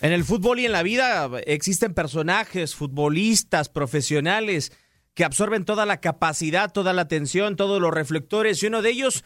En 0.00 0.12
el 0.12 0.24
fútbol 0.24 0.60
y 0.60 0.66
en 0.66 0.72
la 0.72 0.82
vida 0.82 1.30
existen 1.44 1.92
personajes, 1.92 2.74
futbolistas, 2.74 3.68
profesionales 3.68 4.72
que 5.12 5.24
absorben 5.24 5.66
toda 5.66 5.84
la 5.84 6.00
capacidad, 6.00 6.72
toda 6.72 6.94
la 6.94 7.02
atención, 7.02 7.56
todos 7.56 7.82
los 7.82 7.92
reflectores 7.92 8.62
y 8.62 8.66
uno 8.66 8.80
de 8.80 8.90
ellos 8.90 9.24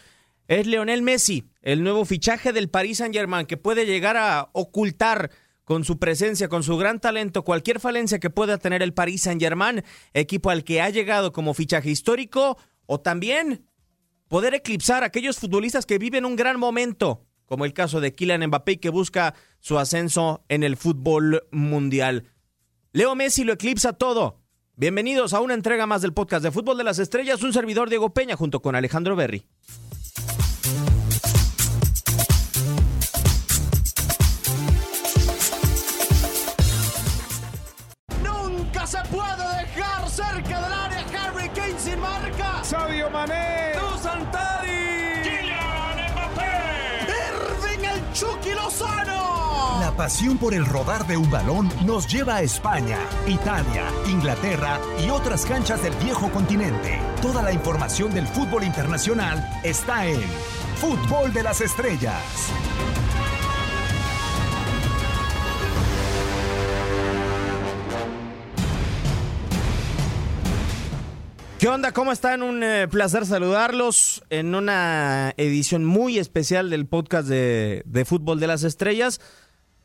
es 0.49 0.67
Leonel 0.67 1.03
Messi, 1.03 1.45
el 1.63 1.85
nuevo 1.85 2.05
fichaje 2.05 2.53
del 2.53 2.69
Paris 2.71 2.99
Saint-Germain 2.99 3.47
que 3.47 3.57
puede 3.57 3.87
llegar 3.87 4.17
a 4.17 4.51
ocultar 4.53 5.31
con 5.63 5.85
su 5.85 5.99
presencia, 5.99 6.49
con 6.49 6.65
su 6.65 6.77
gran 6.77 6.99
talento, 7.01 7.45
cualquier 7.45 7.79
falencia 7.79 8.19
que 8.19 8.31
pueda 8.31 8.59
tener 8.59 8.83
el 8.83 8.93
Paris 8.93 9.23
Saint-Germain, 9.23 9.85
equipo 10.13 10.51
al 10.51 10.65
que 10.65 10.83
ha 10.83 10.91
llegado 10.91 11.33
como 11.33 11.55
fichaje 11.55 11.91
histórico, 11.91 12.59
o 12.87 13.01
también 13.01 13.65
poder 14.29 14.55
eclipsar 14.55 15.05
a 15.05 15.07
aquellos 15.07 15.39
futbolistas 15.39 15.87
que 15.87 15.99
viven 15.99 16.25
un 16.25 16.37
gran 16.37 16.59
momento, 16.59 17.25
como 17.47 17.65
el 17.65 17.73
caso 17.73 18.01
de 18.01 18.13
Kylian 18.13 18.47
Mbappé 18.47 18.81
que 18.81 18.91
busca 18.91 19.35
su 19.61 19.79
ascenso 19.79 20.45
en 20.49 20.63
el 20.63 20.77
fútbol 20.77 21.47
mundial. 21.51 22.31
Leo 22.93 23.15
Messi 23.15 23.45
lo 23.45 23.53
eclipsa 23.53 23.93
todo. 23.93 24.41
Bienvenidos 24.77 25.35
a 25.35 25.41
una 25.41 25.55
entrega 25.55 25.87
más 25.87 26.03
del 26.03 26.13
podcast 26.13 26.43
de 26.43 26.51
Fútbol 26.51 26.77
de 26.77 26.85
las 26.85 26.99
Estrellas, 26.99 27.43
un 27.43 27.53
servidor 27.53 27.89
Diego 27.89 28.13
Peña 28.13 28.35
junto 28.37 28.61
con 28.61 28.75
Alejandro 28.75 29.15
Berry. 29.15 29.47
Nunca 38.23 38.87
se 38.87 38.99
puede 39.13 39.63
dejar 39.63 40.09
cerca 40.09 40.61
del 40.61 40.73
área 40.73 41.07
Harry 41.23 41.49
Kane 41.51 41.79
sin 41.79 42.01
marca. 42.01 42.65
Sabio 42.65 43.09
Mané. 43.11 43.74
La 49.95 49.99
pasión 49.99 50.39
por 50.39 50.55
el 50.55 50.67
rodar 50.67 51.07
de 51.07 51.17
un 51.17 51.31
balón 51.31 51.71
nos 51.87 52.09
lleva 52.09 52.35
a 52.35 52.43
España, 52.43 52.99
Italia, 53.29 53.85
Inglaterra 54.09 54.81
y 54.99 55.09
otras 55.09 55.47
canchas 55.47 55.85
del 55.85 55.95
viejo 56.03 56.33
continente. 56.33 56.99
Toda 57.23 57.45
la 57.45 57.53
información 57.53 58.13
del 58.13 58.27
fútbol 58.27 58.65
internacional 58.65 59.49
está 59.63 60.05
en 60.05 60.21
Fútbol 60.79 61.33
de 61.33 61.45
las 61.45 61.61
Estrellas. 61.61 62.21
¿Qué 71.61 71.69
onda? 71.69 71.93
¿Cómo 71.93 72.11
están? 72.11 72.43
Un 72.43 72.65
eh, 72.65 72.89
placer 72.89 73.25
saludarlos 73.25 74.25
en 74.29 74.57
una 74.57 75.33
edición 75.37 75.85
muy 75.85 76.19
especial 76.19 76.69
del 76.69 76.85
podcast 76.85 77.29
de, 77.29 77.85
de, 77.87 78.05
Fútbol 78.05 78.41
de 78.41 78.49
las 78.49 78.65
Estrellas. 78.65 79.21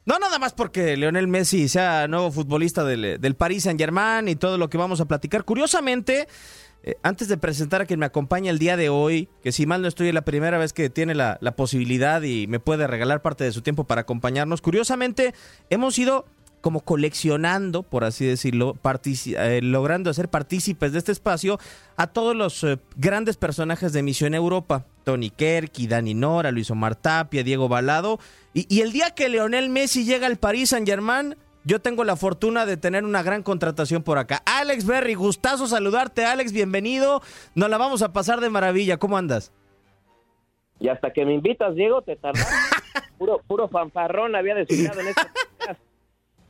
No 0.09 0.17
nada 0.17 0.39
más 0.39 0.53
porque 0.53 0.97
Leonel 0.97 1.27
Messi 1.27 1.69
sea 1.69 2.07
nuevo 2.07 2.31
futbolista 2.31 2.83
del, 2.83 3.21
del 3.21 3.35
Paris 3.35 3.65
Saint 3.65 3.79
Germain 3.79 4.27
y 4.27 4.35
todo 4.35 4.57
lo 4.57 4.67
que 4.67 4.79
vamos 4.79 4.99
a 5.01 5.05
platicar. 5.05 5.45
Curiosamente, 5.45 6.27
eh, 6.81 6.95
antes 7.03 7.27
de 7.27 7.37
presentar 7.37 7.83
a 7.83 7.85
quien 7.85 7.99
me 7.99 8.07
acompaña 8.07 8.49
el 8.49 8.57
día 8.57 8.75
de 8.75 8.89
hoy, 8.89 9.29
que 9.43 9.51
si 9.51 9.67
mal 9.67 9.83
no 9.83 9.87
estoy 9.87 10.07
es 10.07 10.15
la 10.15 10.25
primera 10.25 10.57
vez 10.57 10.73
que 10.73 10.89
tiene 10.89 11.13
la, 11.13 11.37
la 11.41 11.55
posibilidad 11.55 12.23
y 12.23 12.47
me 12.47 12.59
puede 12.59 12.87
regalar 12.87 13.21
parte 13.21 13.43
de 13.43 13.51
su 13.51 13.61
tiempo 13.61 13.83
para 13.83 14.01
acompañarnos, 14.01 14.61
curiosamente 14.61 15.35
hemos 15.69 15.99
ido 15.99 16.25
como 16.61 16.81
coleccionando, 16.81 17.83
por 17.83 18.03
así 18.03 18.25
decirlo, 18.25 18.75
eh, 19.05 19.59
logrando 19.61 20.09
hacer 20.09 20.29
partícipes 20.29 20.91
de 20.91 20.99
este 20.99 21.11
espacio 21.11 21.59
a 21.97 22.07
todos 22.07 22.35
los 22.35 22.63
eh, 22.63 22.79
grandes 22.95 23.37
personajes 23.37 23.93
de 23.93 24.03
Misión 24.03 24.33
Europa. 24.33 24.85
Tony 25.03 25.29
Kerky, 25.29 25.87
Dani 25.87 26.13
Nora, 26.13 26.51
Luis 26.51 26.69
Omar 26.69 26.95
Tapia, 26.95 27.43
Diego 27.43 27.67
Balado. 27.67 28.19
Y, 28.53 28.65
y 28.73 28.81
el 28.81 28.91
día 28.91 29.11
que 29.11 29.29
Leonel 29.29 29.69
Messi 29.69 30.05
llega 30.05 30.27
al 30.27 30.37
París 30.37 30.69
Saint 30.69 30.87
Germain, 30.87 31.35
yo 31.63 31.79
tengo 31.79 32.03
la 32.03 32.15
fortuna 32.15 32.65
de 32.65 32.77
tener 32.77 33.03
una 33.03 33.23
gran 33.23 33.43
contratación 33.43 34.03
por 34.03 34.17
acá. 34.17 34.41
Alex 34.45 34.85
Berry, 34.85 35.13
gustazo 35.15 35.67
saludarte, 35.67 36.25
Alex, 36.25 36.51
bienvenido. 36.51 37.21
Nos 37.55 37.69
la 37.69 37.77
vamos 37.77 38.01
a 38.01 38.13
pasar 38.13 38.39
de 38.39 38.49
maravilla. 38.49 38.97
¿Cómo 38.97 39.17
andas? 39.17 39.51
Y 40.79 40.87
hasta 40.87 41.11
que 41.11 41.25
me 41.25 41.33
invitas, 41.33 41.75
Diego, 41.75 42.01
te 42.01 42.15
tardas. 42.15 42.47
puro, 43.17 43.41
puro 43.45 43.67
fanfarrón 43.67 44.35
había 44.35 44.55
designado 44.55 45.01
en 45.01 45.09
este 45.09 45.21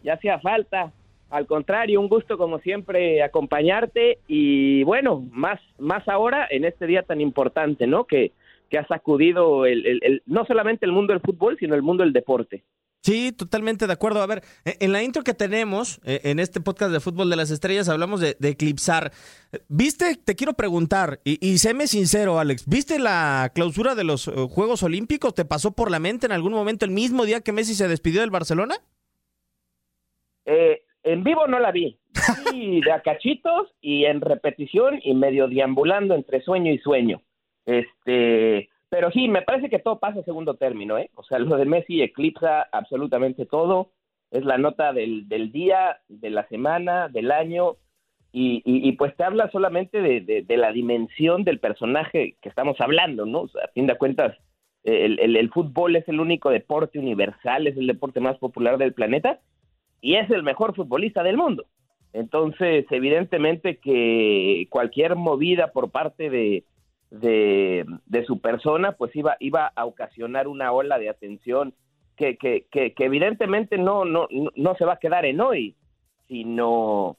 ya 0.03 0.13
hacía 0.13 0.39
falta. 0.39 0.91
Al 1.29 1.45
contrario, 1.45 2.01
un 2.01 2.09
gusto 2.09 2.37
como 2.37 2.59
siempre 2.59 3.21
acompañarte 3.21 4.17
y 4.27 4.83
bueno, 4.83 5.27
más, 5.31 5.59
más 5.77 6.07
ahora 6.07 6.47
en 6.49 6.65
este 6.65 6.87
día 6.87 7.03
tan 7.03 7.21
importante, 7.21 7.85
¿no? 7.85 8.05
Que, 8.05 8.31
que 8.69 8.77
ha 8.77 8.87
sacudido 8.87 9.65
el, 9.65 10.23
no 10.25 10.45
solamente 10.45 10.85
el 10.85 10.91
mundo 10.91 11.13
del 11.13 11.21
fútbol, 11.21 11.57
sino 11.59 11.75
el 11.75 11.83
mundo 11.83 12.03
del 12.03 12.13
deporte. 12.13 12.63
Sí, 13.01 13.31
totalmente 13.31 13.87
de 13.87 13.93
acuerdo. 13.93 14.21
A 14.21 14.27
ver, 14.27 14.43
e, 14.65 14.77
en 14.81 14.91
la 14.91 15.03
intro 15.03 15.23
que 15.23 15.33
tenemos 15.33 16.01
eh, 16.03 16.21
en 16.25 16.39
este 16.39 16.59
podcast 16.59 16.91
de 16.91 16.99
Fútbol 16.99 17.29
de 17.29 17.37
las 17.37 17.49
Estrellas 17.49 17.87
hablamos 17.87 18.19
de, 18.19 18.35
de 18.39 18.49
eclipsar. 18.49 19.13
¿Viste? 19.69 20.15
Te 20.15 20.35
quiero 20.35 20.53
preguntar, 20.53 21.21
y, 21.23 21.45
y, 21.45 21.59
séme 21.59 21.87
sincero, 21.87 22.39
Alex, 22.39 22.65
¿viste 22.67 22.99
la 22.99 23.51
clausura 23.55 23.95
de 23.95 24.03
los 24.03 24.27
eh, 24.27 24.31
Juegos 24.49 24.83
Olímpicos? 24.83 25.33
¿Te 25.33 25.45
pasó 25.45 25.71
por 25.71 25.91
la 25.91 25.99
mente 25.99 26.25
en 26.25 26.33
algún 26.33 26.51
momento 26.51 26.85
el 26.85 26.91
mismo 26.91 27.25
día 27.25 27.41
que 27.41 27.53
Messi 27.53 27.73
se 27.73 27.87
despidió 27.87 28.21
del 28.21 28.31
Barcelona? 28.31 28.75
Eh, 30.49 30.81
en 31.03 31.23
vivo 31.23 31.47
no 31.47 31.59
la 31.59 31.71
vi. 31.71 31.99
Sí, 32.49 32.81
de 32.81 32.91
a 32.91 33.01
cachitos 33.01 33.71
y 33.81 34.05
en 34.05 34.19
repetición 34.19 34.99
y 35.03 35.13
medio 35.13 35.47
deambulando 35.47 36.15
entre 36.15 36.41
sueño 36.41 36.71
y 36.73 36.79
sueño. 36.79 37.21
Este, 37.65 38.69
pero 38.89 39.11
sí, 39.11 39.27
me 39.27 39.43
parece 39.43 39.69
que 39.69 39.77
todo 39.77 39.99
pasa 39.99 40.21
a 40.21 40.23
segundo 40.23 40.55
término, 40.55 40.97
¿eh? 40.97 41.11
O 41.13 41.23
sea, 41.23 41.37
lo 41.37 41.55
de 41.55 41.65
Messi 41.65 42.01
eclipsa 42.01 42.63
absolutamente 42.71 43.45
todo. 43.45 43.91
Es 44.31 44.43
la 44.43 44.57
nota 44.57 44.91
del, 44.91 45.29
del 45.29 45.51
día, 45.51 45.99
de 46.07 46.31
la 46.31 46.47
semana, 46.47 47.09
del 47.09 47.31
año. 47.31 47.77
Y, 48.31 48.61
y, 48.65 48.87
y 48.87 48.91
pues 48.93 49.15
te 49.15 49.23
habla 49.23 49.49
solamente 49.51 50.01
de, 50.01 50.21
de, 50.21 50.41
de, 50.41 50.57
la 50.57 50.71
dimensión 50.71 51.43
del 51.43 51.59
personaje 51.59 52.37
que 52.41 52.49
estamos 52.49 52.79
hablando, 52.81 53.25
¿no? 53.25 53.45
A 53.63 53.67
fin 53.73 53.87
de 53.87 53.97
cuentas, 53.97 54.35
el, 54.83 55.19
el, 55.19 55.35
el 55.35 55.49
fútbol 55.49 55.95
es 55.95 56.07
el 56.07 56.19
único 56.19 56.49
deporte 56.49 56.99
universal, 56.99 57.67
es 57.67 57.77
el 57.77 57.87
deporte 57.87 58.19
más 58.19 58.37
popular 58.37 58.77
del 58.77 58.93
planeta 58.93 59.39
y 60.01 60.15
es 60.15 60.29
el 60.29 60.43
mejor 60.43 60.75
futbolista 60.75 61.23
del 61.23 61.37
mundo. 61.37 61.65
Entonces, 62.13 62.85
evidentemente 62.89 63.77
que 63.77 64.67
cualquier 64.69 65.15
movida 65.15 65.71
por 65.71 65.91
parte 65.91 66.29
de, 66.29 66.63
de, 67.11 68.25
su 68.25 68.39
persona, 68.39 68.93
pues 68.93 69.15
iba, 69.15 69.37
iba 69.39 69.71
a 69.75 69.85
ocasionar 69.85 70.47
una 70.47 70.71
ola 70.71 70.97
de 70.97 71.09
atención 71.09 71.73
que, 72.17 72.37
que, 72.37 72.65
que, 72.71 72.93
que 72.93 73.05
evidentemente 73.05 73.77
no, 73.77 74.05
no, 74.05 74.27
no 74.55 74.75
se 74.75 74.85
va 74.85 74.93
a 74.93 74.99
quedar 74.99 75.25
en 75.25 75.39
hoy, 75.39 75.75
sino, 76.27 77.17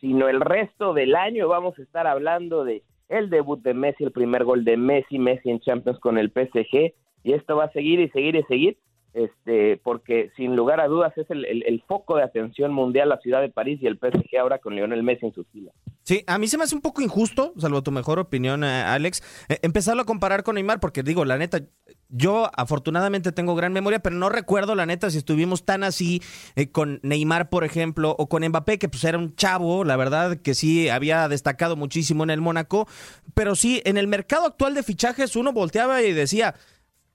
sino 0.00 0.28
el 0.28 0.40
resto 0.40 0.94
del 0.94 1.14
año 1.14 1.48
vamos 1.48 1.78
a 1.78 1.82
estar 1.82 2.06
hablando 2.06 2.64
de 2.64 2.82
el 3.08 3.28
debut 3.28 3.60
de 3.62 3.74
Messi, 3.74 4.04
el 4.04 4.12
primer 4.12 4.44
gol 4.44 4.64
de 4.64 4.76
Messi, 4.76 5.18
Messi 5.18 5.50
en 5.50 5.60
Champions 5.60 5.98
con 5.98 6.16
el 6.16 6.30
PSG, 6.30 6.94
y 7.24 7.32
esto 7.32 7.56
va 7.56 7.64
a 7.64 7.72
seguir 7.72 8.00
y 8.00 8.08
seguir 8.10 8.36
y 8.36 8.42
seguir 8.44 8.78
este, 9.12 9.76
porque 9.82 10.30
sin 10.36 10.54
lugar 10.54 10.80
a 10.80 10.86
dudas 10.86 11.16
es 11.18 11.28
el, 11.30 11.44
el, 11.44 11.82
foco 11.88 12.16
de 12.16 12.22
atención 12.22 12.72
mundial 12.72 13.08
la 13.08 13.18
ciudad 13.18 13.40
de 13.40 13.48
París 13.48 13.80
y 13.82 13.86
el 13.86 13.98
PSG 13.98 14.38
ahora 14.38 14.58
con 14.58 14.76
Lionel 14.76 15.02
Messi 15.02 15.26
en 15.26 15.34
su 15.34 15.44
fila. 15.44 15.72
Sí, 16.04 16.22
a 16.26 16.38
mí 16.38 16.46
se 16.46 16.56
me 16.56 16.64
hace 16.64 16.74
un 16.74 16.80
poco 16.80 17.02
injusto, 17.02 17.52
salvo 17.58 17.82
tu 17.82 17.90
mejor 17.90 18.18
opinión, 18.18 18.62
eh, 18.62 18.82
Alex, 18.82 19.22
eh, 19.48 19.58
empezarlo 19.62 20.02
a 20.02 20.06
comparar 20.06 20.44
con 20.44 20.54
Neymar, 20.54 20.80
porque 20.80 21.02
digo, 21.02 21.24
la 21.24 21.38
neta, 21.38 21.60
yo 22.08 22.50
afortunadamente 22.56 23.32
tengo 23.32 23.54
gran 23.54 23.72
memoria, 23.72 24.00
pero 24.00 24.16
no 24.16 24.28
recuerdo 24.28 24.74
la 24.74 24.86
neta 24.86 25.10
si 25.10 25.18
estuvimos 25.18 25.64
tan 25.64 25.82
así 25.82 26.22
eh, 26.54 26.70
con 26.70 27.00
Neymar, 27.02 27.50
por 27.50 27.64
ejemplo, 27.64 28.14
o 28.18 28.28
con 28.28 28.46
Mbappé, 28.46 28.78
que 28.78 28.88
pues 28.88 29.04
era 29.04 29.18
un 29.18 29.34
chavo, 29.34 29.84
la 29.84 29.96
verdad 29.96 30.38
que 30.38 30.54
sí 30.54 30.88
había 30.88 31.28
destacado 31.28 31.76
muchísimo 31.76 32.22
en 32.24 32.30
el 32.30 32.40
Mónaco, 32.40 32.86
pero 33.34 33.54
sí, 33.54 33.82
en 33.84 33.96
el 33.96 34.06
mercado 34.06 34.46
actual 34.46 34.74
de 34.74 34.82
fichajes 34.82 35.36
uno 35.36 35.52
volteaba 35.52 36.02
y 36.02 36.12
decía, 36.12 36.54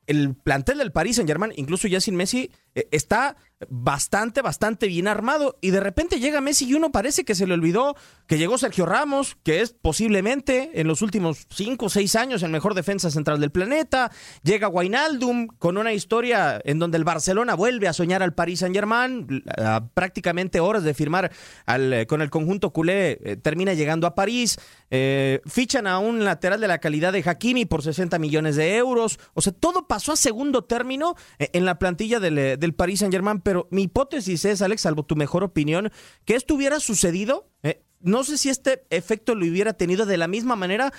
el 0.07 0.36
plantel 0.36 0.78
del 0.78 0.92
Paris 0.92 1.18
Saint 1.18 1.28
Germain, 1.30 1.54
incluso 1.56 1.88
ya 1.88 2.00
sin 2.00 2.16
Messi, 2.16 2.52
eh, 2.75 2.88
está 2.92 3.36
bastante, 3.69 4.41
bastante 4.41 4.88
bien 4.88 5.07
armado. 5.07 5.57
Y 5.62 5.71
de 5.71 5.79
repente 5.79 6.19
llega 6.19 6.41
Messi 6.41 6.65
y 6.65 6.73
uno 6.73 6.91
parece 6.91 7.25
que 7.25 7.35
se 7.35 7.47
le 7.47 7.53
olvidó 7.53 7.95
que 8.27 8.38
llegó 8.38 8.57
Sergio 8.57 8.85
Ramos, 8.85 9.38
que 9.44 9.62
es 9.62 9.73
posiblemente 9.73 10.81
en 10.81 10.88
los 10.88 11.01
últimos 11.01 11.45
cinco 11.50 11.85
o 11.85 11.89
seis 11.89 12.15
años 12.15 12.41
el 12.44 12.51
mejor 12.51 12.73
defensa 12.73 13.12
central 13.12 13.39
del 13.39 13.51
planeta. 13.51 14.12
Llega 14.44 14.67
Wijnaldum 14.67 15.47
con 15.47 15.77
una 15.77 15.94
historia 15.94 16.59
en 16.63 16.79
donde 16.79 16.97
el 16.97 17.03
Barcelona 17.03 17.56
vuelve 17.56 17.88
a 17.88 17.94
soñar 17.94 18.23
al 18.23 18.33
Paris 18.33 18.59
Saint 18.59 18.75
Germain. 18.75 19.44
A 19.57 19.88
prácticamente 19.94 20.59
horas 20.59 20.83
de 20.83 20.94
firmar 20.94 21.31
al, 21.65 22.07
con 22.07 22.21
el 22.21 22.29
conjunto 22.29 22.71
culé, 22.71 23.19
eh, 23.23 23.38
termina 23.38 23.73
llegando 23.73 24.07
a 24.07 24.15
París. 24.15 24.57
Eh, 24.89 25.41
fichan 25.45 25.88
a 25.88 26.00
un 26.00 26.23
lateral 26.23 26.61
de 26.61 26.68
la 26.68 26.79
calidad 26.79 27.13
de 27.13 27.23
Hakimi 27.25 27.65
por 27.65 27.83
60 27.83 28.18
millones 28.19 28.56
de 28.56 28.77
euros. 28.77 29.19
O 29.33 29.41
sea, 29.41 29.53
todo 29.53 29.88
pasó 29.88 30.13
a 30.13 30.15
segundo 30.15 30.63
término 30.63 31.15
eh, 31.39 31.50
en 31.53 31.65
la 31.65 31.77
plantilla 31.79 32.19
del, 32.19 32.59
del 32.59 32.73
Paris 32.73 33.00
Saint 33.00 33.13
Germain 33.13 33.41
pero 33.56 33.69
mi 33.72 33.84
hipótesis 33.84 34.44
es, 34.44 34.62
Alex, 34.62 34.81
salvo 34.81 35.04
tu 35.04 35.16
mejor 35.16 35.42
opinión, 35.42 35.90
que 36.25 36.36
esto 36.36 36.56
hubiera 36.56 36.81
sucedido. 36.81 37.50
Eh, 37.63 37.86
no 38.02 38.25
sé 38.25 38.38
si 38.38 38.50
este 38.50 38.84
efecto 38.90 39.34
lo 39.34 39.46
hubiera 39.46 39.72
tenido 39.72 40.06
de 40.06 40.18
la 40.18 40.28
misma 40.28 40.57
manera, 40.57 40.92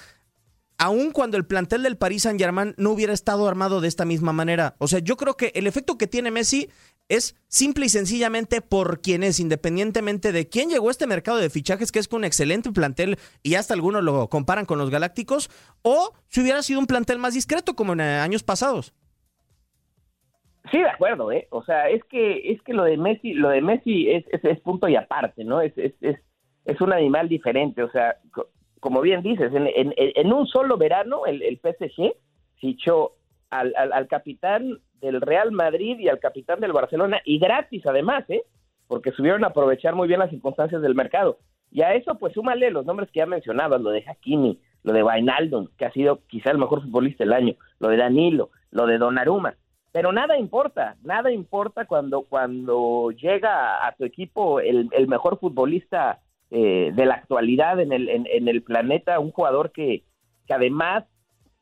aun 0.78 1.10
cuando 1.10 1.36
el 1.36 1.44
plantel 1.44 1.82
del 1.82 1.98
Paris 1.98 2.22
Saint 2.22 2.40
Germain 2.40 2.74
no 2.78 2.92
hubiera 2.92 3.12
estado 3.12 3.46
armado 3.46 3.82
de 3.82 3.88
esta 3.88 4.06
misma 4.06 4.32
manera. 4.32 4.74
O 4.78 4.88
sea, 4.88 5.00
yo 5.00 5.18
creo 5.18 5.36
que 5.36 5.52
el 5.54 5.66
efecto 5.66 5.98
que 5.98 6.06
tiene 6.06 6.30
Messi 6.30 6.70
es 7.10 7.36
simple 7.46 7.84
y 7.84 7.88
sencillamente 7.90 8.62
por 8.62 9.02
quien 9.02 9.22
es, 9.22 9.38
independientemente 9.38 10.32
de 10.32 10.48
quién 10.48 10.70
llegó 10.70 10.88
a 10.88 10.92
este 10.92 11.06
mercado 11.06 11.36
de 11.36 11.50
fichajes, 11.50 11.92
que 11.92 11.98
es 11.98 12.08
con 12.08 12.20
un 12.20 12.24
excelente 12.24 12.72
plantel 12.72 13.18
y 13.42 13.56
hasta 13.56 13.74
algunos 13.74 14.02
lo 14.02 14.30
comparan 14.30 14.64
con 14.64 14.78
los 14.78 14.88
Galácticos, 14.88 15.50
o 15.82 16.14
si 16.28 16.40
hubiera 16.40 16.62
sido 16.62 16.80
un 16.80 16.86
plantel 16.86 17.18
más 17.18 17.34
discreto 17.34 17.76
como 17.76 17.92
en 17.92 18.00
años 18.00 18.44
pasados. 18.44 18.94
Sí, 20.70 20.78
de 20.78 20.88
acuerdo, 20.88 21.30
¿eh? 21.30 21.46
O 21.50 21.62
sea, 21.62 21.88
es 21.88 22.02
que 22.04 22.52
es 22.52 22.60
que 22.62 22.72
lo 22.72 22.84
de 22.84 22.96
Messi, 22.96 23.34
lo 23.34 23.50
de 23.50 23.60
Messi 23.60 24.10
es, 24.10 24.24
es, 24.30 24.60
punto 24.60 24.88
y 24.88 24.96
aparte, 24.96 25.44
¿no? 25.44 25.60
Es, 25.60 25.76
es, 25.78 25.94
es, 26.00 26.18
es 26.64 26.80
un 26.80 26.92
animal 26.92 27.28
diferente, 27.28 27.82
o 27.82 27.90
sea, 27.90 28.16
como 28.80 29.00
bien 29.00 29.22
dices, 29.22 29.52
en, 29.54 29.66
en, 29.66 29.94
en 29.96 30.32
un 30.32 30.46
solo 30.46 30.76
verano 30.76 31.26
el, 31.26 31.42
el 31.42 31.58
PSG 31.58 32.14
fichó 32.56 33.12
al, 33.50 33.74
al, 33.76 33.92
al, 33.92 34.08
capitán 34.08 34.78
del 35.00 35.20
Real 35.20 35.52
Madrid 35.52 35.98
y 35.98 36.08
al 36.08 36.18
capitán 36.18 36.60
del 36.60 36.72
Barcelona, 36.72 37.20
y 37.24 37.38
gratis 37.38 37.86
además, 37.86 38.24
¿eh? 38.28 38.42
Porque 38.88 39.12
subieron 39.12 39.44
a 39.44 39.48
aprovechar 39.48 39.94
muy 39.94 40.08
bien 40.08 40.20
las 40.20 40.30
circunstancias 40.30 40.82
del 40.82 40.94
mercado. 40.94 41.38
Y 41.70 41.82
a 41.82 41.94
eso, 41.94 42.16
pues 42.18 42.32
súmale 42.32 42.70
los 42.70 42.86
nombres 42.86 43.10
que 43.10 43.18
ya 43.18 43.26
mencionabas, 43.26 43.80
lo 43.80 43.90
de 43.90 44.04
Hakimi, 44.06 44.60
lo 44.82 44.92
de 44.92 45.02
Vainaldon, 45.02 45.70
que 45.76 45.84
ha 45.84 45.92
sido 45.92 46.20
quizá 46.26 46.50
el 46.50 46.58
mejor 46.58 46.82
futbolista 46.82 47.24
del 47.24 47.32
año, 47.32 47.54
lo 47.80 47.88
de 47.88 47.96
Danilo, 47.96 48.50
lo 48.70 48.86
de 48.86 48.98
Donnarumma. 48.98 49.56
Pero 49.92 50.12
nada 50.12 50.38
importa, 50.38 50.96
nada 51.02 51.32
importa 51.32 51.86
cuando, 51.86 52.22
cuando 52.22 53.10
llega 53.12 53.86
a 53.86 53.92
tu 53.92 54.04
equipo 54.04 54.60
el, 54.60 54.88
el 54.92 55.08
mejor 55.08 55.38
futbolista 55.38 56.20
eh, 56.50 56.92
de 56.94 57.06
la 57.06 57.14
actualidad 57.14 57.80
en 57.80 57.92
el, 57.92 58.08
en, 58.08 58.46
el 58.46 58.62
planeta, 58.62 59.18
un 59.18 59.32
jugador 59.32 59.72
que, 59.72 60.04
que 60.46 60.54
además 60.54 61.04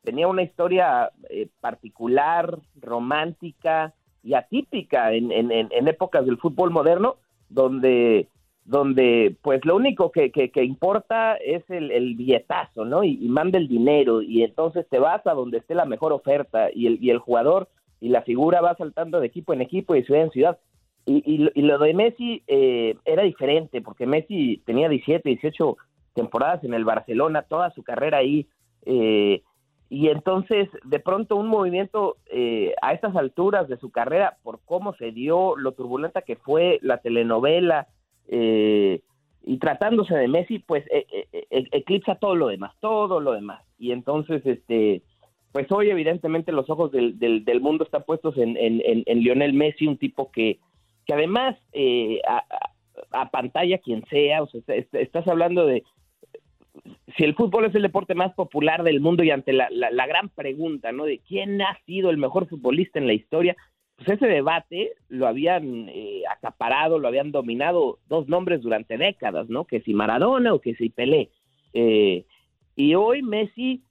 tenía 0.03 0.29
una 0.29 0.43
historia 0.43 1.11
eh, 1.31 1.49
particular, 1.61 2.59
romántica 2.83 3.95
y 4.23 4.35
atípica 4.35 5.15
en, 5.15 5.33
en, 5.33 5.89
épocas 5.89 6.27
del 6.27 6.37
fútbol 6.37 6.71
moderno, 6.71 7.17
donde, 7.49 8.29
donde 8.65 9.37
pues 9.41 9.65
lo 9.65 9.77
único 9.77 10.13
que, 10.13 10.31
que, 10.31 10.51
que 10.51 10.65
importa 10.65 11.37
es 11.37 11.63
el, 11.71 11.91
el 11.91 12.15
billetazo, 12.15 12.85
¿no? 12.85 13.05
Y, 13.05 13.19
y, 13.25 13.29
manda 13.29 13.57
el 13.57 13.69
dinero 13.69 14.21
y 14.21 14.43
entonces 14.43 14.87
te 14.91 14.99
vas 14.99 15.27
a 15.27 15.33
donde 15.33 15.59
esté 15.59 15.75
la 15.75 15.87
mejor 15.87 16.13
oferta 16.13 16.69
y 16.75 16.89
el, 16.89 16.99
y 17.03 17.09
el 17.09 17.19
jugador 17.19 17.69
y 18.01 18.09
la 18.09 18.23
figura 18.23 18.61
va 18.61 18.77
saltando 18.77 19.21
de 19.21 19.27
equipo 19.27 19.53
en 19.53 19.61
equipo 19.61 19.95
y 19.95 20.01
de 20.01 20.07
ciudad 20.07 20.23
en 20.23 20.31
ciudad. 20.31 20.59
Y, 21.07 21.23
y, 21.55 21.63
lo 21.63 21.79
de 21.79 21.93
Messi 21.93 22.43
eh, 22.47 22.97
era 23.05 23.23
diferente, 23.25 23.83
porque 23.83 24.07
Messi 24.07 24.63
tenía 24.65 24.89
17, 24.89 25.29
18 25.29 25.77
temporadas 26.15 26.65
en 26.65 26.73
el 26.73 26.85
Barcelona, 26.85 27.43
toda 27.43 27.71
su 27.73 27.83
carrera 27.83 28.19
ahí, 28.19 28.47
eh, 28.87 29.43
y 29.91 30.09
entonces 30.09 30.69
de 30.85 31.01
pronto 31.01 31.37
un 31.37 31.49
movimiento 31.49 32.17
eh, 32.27 32.75
a 32.81 32.95
estas 32.95 33.15
alturas 33.17 33.69
de 33.69 33.77
su 33.77 33.91
carrera 33.91 34.39
por 34.43 34.61
cómo 34.65 34.95
se 34.95 35.13
dio 35.13 35.57
lo 35.57 35.73
turbulenta 35.73 36.23
que 36.23 36.37
fue 36.37 36.79
la 36.83 36.99
telenovela 36.99 37.87
y 38.27 39.59
tratándose 39.59 40.15
de 40.15 40.27
Messi 40.27 40.59
pues 40.59 40.85
e, 40.91 41.07
e, 41.33 41.47
e, 41.51 41.65
eclipsa 41.73 42.15
todo 42.15 42.35
lo 42.35 42.49
demás 42.49 42.75
todo 42.81 43.21
lo 43.21 43.33
demás 43.33 43.63
y 43.79 43.93
entonces 43.93 44.45
este 44.47 45.03
pues 45.55 45.71
hoy 45.71 45.89
evidentemente 45.89 46.51
los 46.51 46.69
ojos 46.69 46.91
del, 46.91 47.17
del, 47.17 47.61
mundo 47.61 47.85
están 47.85 48.03
puestos 48.03 48.37
en, 48.39 48.57
en, 48.57 48.83
en, 48.85 49.21
Lionel 49.21 49.53
Messi 49.53 49.87
un 49.87 49.97
tipo 49.97 50.33
que 50.33 50.59
que 51.07 51.15
además 51.15 51.57
eh, 51.73 52.21
a, 52.27 52.45
a, 53.13 53.31
pantalla 53.31 53.79
quien 53.79 54.05
sea 54.07 54.43
o 54.43 54.49
sea 54.49 54.63
estás 54.67 55.29
hablando 55.29 55.65
de 55.65 55.85
si 57.17 57.23
el 57.23 57.37
fútbol 57.37 57.67
es 57.67 57.75
el 57.77 57.83
deporte 57.83 58.17
más 58.17 58.35
popular 58.35 58.83
del 58.83 59.01
mundo 59.01 59.23
y 59.23 59.31
ante 59.31 59.53
la, 59.53 59.69
la, 59.71 60.07
gran 60.09 60.29
pregunta, 60.29 60.91
¿no? 60.91 61.05
De 61.05 61.21
quién 61.21 61.63
ha 61.63 61.79
sido 61.87 62.11
el 62.11 62.19
mejor 62.19 62.49
futbolista 62.49 62.99
en 62.99 63.07
la 63.07 63.13
historia, 63.13 63.57
pues 63.97 64.09
ese 64.09 64.27
debate 64.27 64.93
lo 65.09 65.29
habían 65.29 65.89
eh, 65.89 66.23
acaparado, 66.29 66.99
lo 66.99 67.07
habían 67.07 67.31
dominado 67.31 68.01
dos 68.09 68.29
nombres 68.29 68.61
durante 68.61 68.99
décadas, 68.99 69.49
¿no? 69.49 69.67
Que 69.67 69.81
si 69.83 69.95
Maradona 69.95 70.53
o 70.53 70.61
que 70.61 70.75
si 70.75 70.91
Pelé. 70.91 71.31
Eh, 71.75 72.25
y 72.75 72.97
hoy 72.97 73.23
Messi, 73.23 73.83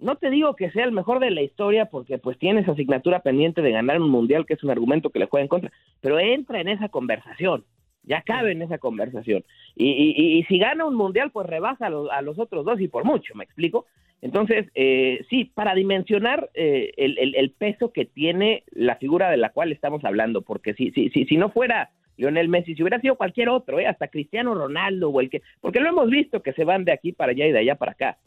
no 0.00 0.16
te 0.16 0.30
digo 0.30 0.54
que 0.54 0.70
sea 0.70 0.84
el 0.84 0.92
mejor 0.92 1.18
de 1.20 1.30
la 1.30 1.42
historia 1.42 1.86
porque 1.86 2.18
pues 2.18 2.38
tiene 2.38 2.60
esa 2.60 2.72
asignatura 2.72 3.20
pendiente 3.20 3.62
de 3.62 3.72
ganar 3.72 4.00
un 4.00 4.10
mundial, 4.10 4.46
que 4.46 4.54
es 4.54 4.62
un 4.62 4.70
argumento 4.70 5.10
que 5.10 5.18
le 5.18 5.26
juega 5.26 5.42
en 5.42 5.48
contra, 5.48 5.72
pero 6.00 6.18
entra 6.18 6.60
en 6.60 6.68
esa 6.68 6.88
conversación, 6.88 7.64
ya 8.04 8.22
cabe 8.22 8.52
en 8.52 8.62
esa 8.62 8.78
conversación. 8.78 9.44
Y, 9.74 9.90
y, 9.90 10.38
y 10.38 10.44
si 10.44 10.58
gana 10.58 10.86
un 10.86 10.94
mundial, 10.94 11.30
pues 11.30 11.46
rebasa 11.46 11.86
a 11.86 12.22
los, 12.22 12.38
otros 12.38 12.64
dos 12.64 12.80
y 12.80 12.88
por 12.88 13.04
mucho, 13.04 13.34
¿me 13.34 13.44
explico? 13.44 13.86
Entonces, 14.20 14.66
eh, 14.74 15.24
sí, 15.30 15.44
para 15.44 15.74
dimensionar 15.74 16.50
eh, 16.54 16.92
el, 16.96 17.18
el, 17.18 17.34
el, 17.36 17.50
peso 17.50 17.92
que 17.92 18.04
tiene 18.04 18.64
la 18.72 18.96
figura 18.96 19.30
de 19.30 19.36
la 19.36 19.50
cual 19.50 19.70
estamos 19.70 20.04
hablando, 20.04 20.42
porque 20.42 20.74
si, 20.74 20.90
si, 20.90 21.10
si, 21.10 21.24
si 21.24 21.36
no 21.36 21.50
fuera 21.50 21.90
Lionel 22.16 22.48
Messi, 22.48 22.74
si 22.74 22.82
hubiera 22.82 23.00
sido 23.00 23.14
cualquier 23.14 23.48
otro, 23.48 23.78
¿eh? 23.78 23.86
hasta 23.86 24.08
Cristiano 24.08 24.54
Ronaldo 24.54 25.10
o 25.10 25.20
el 25.20 25.30
que, 25.30 25.42
porque 25.60 25.78
lo 25.78 25.88
hemos 25.88 26.10
visto 26.10 26.42
que 26.42 26.52
se 26.52 26.64
van 26.64 26.84
de 26.84 26.92
aquí 26.92 27.12
para 27.12 27.30
allá 27.30 27.46
y 27.46 27.52
de 27.52 27.60
allá 27.60 27.76
para 27.76 27.92
acá 27.92 28.18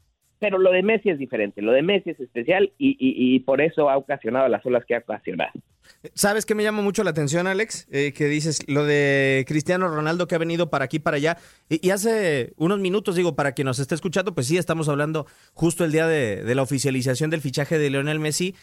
pero 0.41 0.57
lo 0.57 0.71
de 0.71 0.81
Messi 0.81 1.11
es 1.11 1.19
diferente, 1.19 1.61
lo 1.61 1.71
de 1.71 1.83
Messi 1.83 2.09
es 2.09 2.19
especial 2.19 2.73
y, 2.79 2.97
y, 2.99 3.35
y, 3.35 3.39
por 3.41 3.61
eso 3.61 3.91
ha 3.91 3.97
ocasionado 3.97 4.47
las 4.47 4.65
olas 4.65 4.83
que 4.85 4.95
ha 4.95 4.97
ocasionado. 4.97 5.51
¿Sabes 6.15 6.47
qué 6.47 6.55
me 6.55 6.63
llama 6.63 6.81
mucho 6.81 7.03
la 7.03 7.11
atención, 7.11 7.45
Alex? 7.45 7.87
Eh, 7.91 8.11
que 8.11 8.25
dices 8.25 8.67
lo 8.67 8.83
de 8.83 9.45
Cristiano 9.47 9.87
Ronaldo 9.87 10.27
que 10.27 10.33
ha 10.33 10.39
venido 10.39 10.71
para 10.71 10.85
aquí, 10.85 10.97
para 10.97 11.17
allá. 11.17 11.37
Y, 11.69 11.85
y, 11.85 11.91
hace 11.91 12.53
unos 12.57 12.79
minutos, 12.79 13.15
digo, 13.15 13.35
para 13.35 13.51
quien 13.51 13.67
nos 13.67 13.77
esté 13.77 13.93
escuchando, 13.93 14.33
pues 14.33 14.47
sí, 14.47 14.57
estamos 14.57 14.89
hablando 14.89 15.27
justo 15.53 15.85
el 15.85 15.91
día 15.91 16.07
de, 16.07 16.43
de 16.43 16.55
la 16.55 16.63
oficialización 16.63 17.29
del 17.29 17.41
fichaje 17.41 17.77
de 17.77 17.91
Lionel 17.91 18.19
Messi 18.19 18.55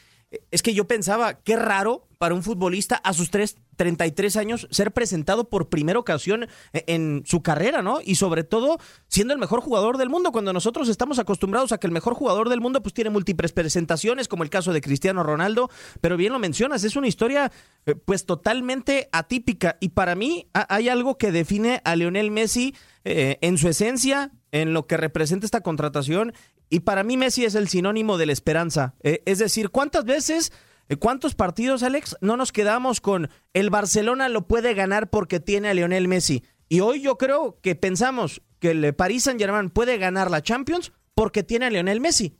es 0.50 0.62
que 0.62 0.74
yo 0.74 0.86
pensaba, 0.86 1.40
qué 1.42 1.56
raro 1.56 2.06
para 2.18 2.34
un 2.34 2.42
futbolista 2.42 2.96
a 2.96 3.12
sus 3.12 3.30
tres, 3.30 3.56
33 3.78 4.36
años 4.36 4.68
ser 4.70 4.92
presentado 4.92 5.48
por 5.48 5.70
primera 5.70 5.98
ocasión 5.98 6.48
e, 6.74 6.84
en 6.88 7.22
su 7.24 7.42
carrera, 7.42 7.80
¿no? 7.80 8.00
Y 8.04 8.16
sobre 8.16 8.44
todo 8.44 8.78
siendo 9.06 9.32
el 9.32 9.38
mejor 9.38 9.60
jugador 9.60 9.96
del 9.96 10.10
mundo, 10.10 10.32
cuando 10.32 10.52
nosotros 10.52 10.90
estamos 10.90 11.18
acostumbrados 11.18 11.72
a 11.72 11.78
que 11.78 11.86
el 11.86 11.92
mejor 11.92 12.12
jugador 12.12 12.50
del 12.50 12.60
mundo 12.60 12.82
pues 12.82 12.92
tiene 12.92 13.08
múltiples 13.08 13.52
presentaciones, 13.52 14.28
como 14.28 14.42
el 14.42 14.50
caso 14.50 14.74
de 14.74 14.82
Cristiano 14.82 15.22
Ronaldo, 15.22 15.70
pero 16.02 16.16
bien 16.16 16.34
lo 16.34 16.38
mencionas, 16.38 16.84
es 16.84 16.96
una 16.96 17.08
historia 17.08 17.50
eh, 17.86 17.94
pues 17.94 18.26
totalmente 18.26 19.08
atípica 19.12 19.78
y 19.80 19.90
para 19.90 20.14
mí 20.14 20.48
hay 20.52 20.88
algo 20.88 21.16
que 21.16 21.32
define 21.32 21.80
a 21.84 21.96
Lionel 21.96 22.30
Messi 22.30 22.74
eh, 23.04 23.38
en 23.40 23.56
su 23.56 23.68
esencia, 23.68 24.32
en 24.50 24.74
lo 24.74 24.86
que 24.86 24.96
representa 24.96 25.46
esta 25.46 25.60
contratación 25.60 26.32
y 26.70 26.80
para 26.80 27.04
mí 27.04 27.16
Messi 27.16 27.44
es 27.44 27.54
el 27.54 27.68
sinónimo 27.68 28.18
de 28.18 28.26
la 28.26 28.32
esperanza. 28.32 28.94
Eh, 29.02 29.22
es 29.24 29.38
decir, 29.38 29.70
¿cuántas 29.70 30.04
veces, 30.04 30.52
cuántos 30.96 31.34
partidos, 31.34 31.82
Alex, 31.82 32.16
no 32.20 32.36
nos 32.36 32.52
quedamos 32.52 33.00
con 33.00 33.28
el 33.52 33.70
Barcelona 33.70 34.28
lo 34.28 34.46
puede 34.46 34.74
ganar 34.74 35.10
porque 35.10 35.40
tiene 35.40 35.68
a 35.68 35.74
Lionel 35.74 36.08
Messi? 36.08 36.42
Y 36.68 36.80
hoy 36.80 37.02
yo 37.02 37.16
creo 37.16 37.58
que 37.62 37.74
pensamos 37.74 38.42
que 38.60 38.70
el 38.70 38.94
Paris 38.94 39.24
Saint 39.24 39.40
Germain 39.40 39.70
puede 39.70 39.98
ganar 39.98 40.30
la 40.30 40.42
Champions 40.42 40.92
porque 41.14 41.42
tiene 41.42 41.66
a 41.66 41.70
Lionel 41.70 42.00
Messi. 42.00 42.38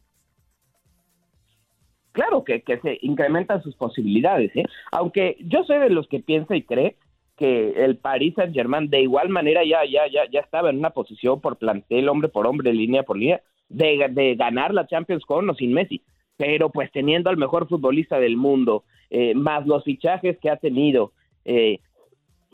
Claro 2.12 2.42
que, 2.42 2.62
que 2.62 2.80
se 2.80 2.98
incrementan 3.02 3.62
sus 3.62 3.76
posibilidades, 3.76 4.50
¿eh? 4.56 4.64
aunque 4.90 5.36
yo 5.40 5.62
soy 5.64 5.78
de 5.78 5.90
los 5.90 6.08
que 6.08 6.20
piensa 6.20 6.56
y 6.56 6.62
cree 6.62 6.96
que 7.36 7.84
el 7.84 7.96
Paris 7.96 8.34
Saint 8.34 8.52
Germain 8.52 8.90
de 8.90 9.02
igual 9.02 9.28
manera 9.28 9.62
ya, 9.64 9.84
ya, 9.84 10.08
ya, 10.10 10.28
ya 10.30 10.40
estaba 10.40 10.70
en 10.70 10.78
una 10.78 10.90
posición 10.90 11.40
por 11.40 11.58
plantel, 11.58 12.08
hombre 12.08 12.28
por 12.28 12.46
hombre, 12.46 12.72
línea 12.72 13.04
por 13.04 13.16
línea, 13.16 13.40
de, 13.68 14.08
de 14.10 14.34
ganar 14.34 14.74
la 14.74 14.86
Champions 14.86 15.24
con 15.24 15.48
o 15.48 15.54
sin 15.54 15.72
Messi, 15.72 16.02
pero 16.38 16.71
pues 16.71 16.90
teniendo 16.92 17.28
al 17.28 17.37
mejor 17.37 17.68
futbolista 17.68 18.18
del 18.18 18.38
mundo, 18.38 18.85
eh, 19.11 19.35
más 19.35 19.66
los 19.66 19.85
fichajes 19.85 20.38
que 20.38 20.49
ha 20.49 20.57
tenido, 20.57 21.12
eh, 21.45 21.80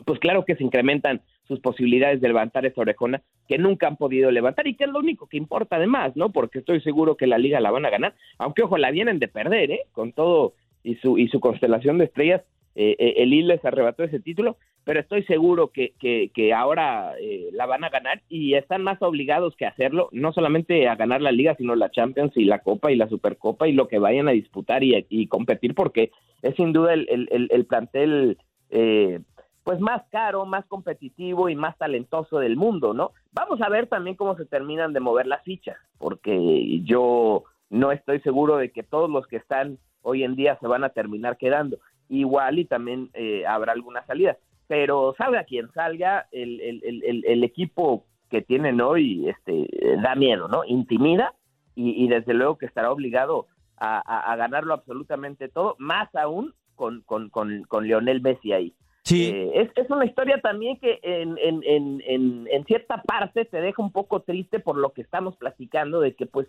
pues 0.03 0.19
claro 0.19 0.43
que 0.43 0.55
se 0.55 0.63
incrementan 0.63 1.21
sus 1.47 1.59
posibilidades 1.59 2.19
de 2.19 2.27
levantar 2.27 2.65
esta 2.65 2.81
orejona 2.81 3.21
que 3.47 3.59
nunca 3.59 3.87
han 3.87 3.97
podido 3.97 4.31
levantar 4.31 4.65
y 4.65 4.75
que 4.75 4.85
es 4.85 4.89
lo 4.89 4.99
único 4.99 5.27
que 5.27 5.37
importa 5.37 5.75
además, 5.75 6.15
¿no? 6.15 6.31
Porque 6.31 6.59
estoy 6.59 6.81
seguro 6.81 7.15
que 7.15 7.27
la 7.27 7.37
liga 7.37 7.59
la 7.59 7.69
van 7.69 7.85
a 7.85 7.91
ganar, 7.91 8.15
aunque 8.39 8.63
ojo, 8.63 8.79
la 8.79 8.89
vienen 8.89 9.19
de 9.19 9.27
perder, 9.27 9.69
¿eh? 9.69 9.81
Con 9.91 10.11
todo 10.11 10.53
y 10.83 10.95
su, 10.95 11.19
y 11.19 11.27
su 11.27 11.39
constelación 11.39 11.99
de 11.99 12.05
estrellas, 12.05 12.41
eh, 12.75 12.95
eh, 12.99 13.13
el 13.17 13.29
Lille 13.29 13.47
les 13.47 13.65
arrebató 13.65 14.03
ese 14.03 14.19
título, 14.19 14.57
pero 14.83 14.99
estoy 14.99 15.23
seguro 15.23 15.69
que, 15.69 15.93
que, 15.99 16.29
que 16.33 16.53
ahora 16.53 17.13
eh, 17.19 17.49
la 17.51 17.65
van 17.65 17.83
a 17.83 17.89
ganar 17.89 18.21
y 18.29 18.53
están 18.53 18.83
más 18.83 19.01
obligados 19.01 19.55
que 19.55 19.65
hacerlo, 19.65 20.09
no 20.11 20.31
solamente 20.33 20.87
a 20.87 20.95
ganar 20.95 21.21
la 21.21 21.31
liga, 21.31 21.55
sino 21.55 21.75
la 21.75 21.89
Champions 21.89 22.33
y 22.35 22.45
la 22.45 22.59
Copa 22.59 22.91
y 22.91 22.95
la 22.95 23.09
Supercopa 23.09 23.67
y 23.67 23.73
lo 23.73 23.87
que 23.87 23.99
vayan 23.99 24.27
a 24.27 24.31
disputar 24.31 24.83
y, 24.83 25.05
y 25.09 25.27
competir, 25.27 25.73
porque 25.73 26.11
es 26.41 26.55
sin 26.55 26.73
duda 26.73 26.93
el, 26.93 27.07
el, 27.09 27.47
el 27.49 27.65
plantel 27.65 28.37
eh, 28.69 29.19
pues 29.63 29.79
más 29.79 30.03
caro, 30.11 30.45
más 30.45 30.65
competitivo 30.67 31.49
y 31.49 31.55
más 31.55 31.75
talentoso 31.77 32.37
del 32.37 32.55
mundo, 32.55 32.93
¿no? 32.93 33.11
Vamos 33.31 33.59
a 33.61 33.69
ver 33.69 33.87
también 33.87 34.15
cómo 34.15 34.35
se 34.35 34.45
terminan 34.45 34.93
de 34.93 34.99
mover 34.99 35.25
las 35.25 35.43
fichas, 35.43 35.77
porque 35.97 36.81
yo 36.83 37.43
no 37.71 37.91
estoy 37.91 38.19
seguro 38.19 38.57
de 38.57 38.71
que 38.71 38.83
todos 38.83 39.09
los 39.09 39.25
que 39.25 39.37
están 39.37 39.79
hoy 40.03 40.23
en 40.23 40.35
día 40.35 40.57
se 40.61 40.67
van 40.67 40.83
a 40.83 40.89
terminar 40.89 41.37
quedando 41.37 41.79
igual 42.09 42.59
y 42.59 42.65
también 42.65 43.09
eh, 43.13 43.45
habrá 43.45 43.73
alguna 43.73 44.05
salida. 44.05 44.37
Pero 44.67 45.13
salga 45.17 45.43
quien 45.43 45.71
salga, 45.73 46.27
el, 46.31 46.59
el, 46.59 46.81
el, 46.83 47.23
el, 47.25 47.43
equipo 47.43 48.05
que 48.29 48.41
tienen 48.41 48.81
hoy 48.81 49.29
este, 49.29 49.67
da 50.01 50.15
miedo, 50.15 50.47
¿no? 50.47 50.63
Intimida 50.65 51.33
y, 51.75 52.03
y 52.03 52.07
desde 52.07 52.33
luego 52.33 52.57
que 52.57 52.65
estará 52.65 52.91
obligado 52.91 53.47
a, 53.77 53.97
a, 53.99 54.33
a, 54.33 54.35
ganarlo 54.35 54.73
absolutamente 54.73 55.49
todo, 55.49 55.75
más 55.77 56.13
aún 56.15 56.53
con, 56.75 57.01
con, 57.01 57.29
con, 57.29 57.63
con 57.63 57.85
Lionel 57.85 58.21
Messi 58.21 58.53
ahí. 58.53 58.73
Sí. 59.03 59.29
Eh, 59.31 59.69
es, 59.75 59.89
una 59.91 60.05
historia 60.05 60.41
también 60.41 60.77
que 60.77 60.99
en, 61.03 61.37
en, 61.37 61.61
en, 61.63 62.47
en, 62.49 62.65
cierta 62.65 63.03
parte 63.03 63.45
te 63.45 63.61
deja 63.61 63.81
un 63.81 63.91
poco 63.91 64.21
triste 64.21 64.59
por 64.59 64.77
lo 64.77 64.93
que 64.93 65.03
estamos 65.03 65.37
platicando, 65.37 65.99
de 65.99 66.15
que 66.15 66.25
pues 66.25 66.47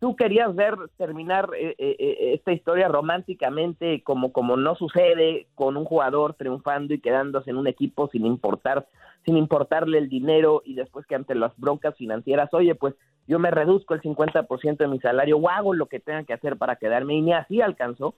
tú 0.00 0.16
querías 0.16 0.54
ver 0.54 0.74
terminar 0.96 1.50
eh, 1.56 1.74
eh, 1.78 2.34
esta 2.34 2.52
historia 2.52 2.88
románticamente 2.88 4.02
como, 4.02 4.32
como 4.32 4.56
no 4.56 4.74
sucede 4.74 5.46
con 5.54 5.76
un 5.76 5.84
jugador 5.84 6.34
triunfando 6.34 6.94
y 6.94 7.00
quedándose 7.00 7.50
en 7.50 7.56
un 7.56 7.66
equipo 7.66 8.08
sin 8.08 8.26
importar, 8.26 8.86
sin 9.24 9.36
importarle 9.36 9.98
el 9.98 10.08
dinero 10.08 10.62
y 10.64 10.74
después 10.74 11.06
que 11.06 11.14
ante 11.14 11.34
las 11.34 11.52
broncas 11.56 11.96
financieras, 11.96 12.52
oye, 12.52 12.74
pues 12.74 12.94
yo 13.26 13.38
me 13.38 13.50
reduzco 13.50 13.94
el 13.94 14.02
50% 14.02 14.76
de 14.76 14.88
mi 14.88 14.98
salario 15.00 15.38
o 15.38 15.48
hago 15.48 15.74
lo 15.74 15.86
que 15.86 16.00
tenga 16.00 16.24
que 16.24 16.34
hacer 16.34 16.56
para 16.56 16.76
quedarme 16.76 17.14
y 17.14 17.22
ni 17.22 17.32
así 17.32 17.60
alcanzó 17.60 18.14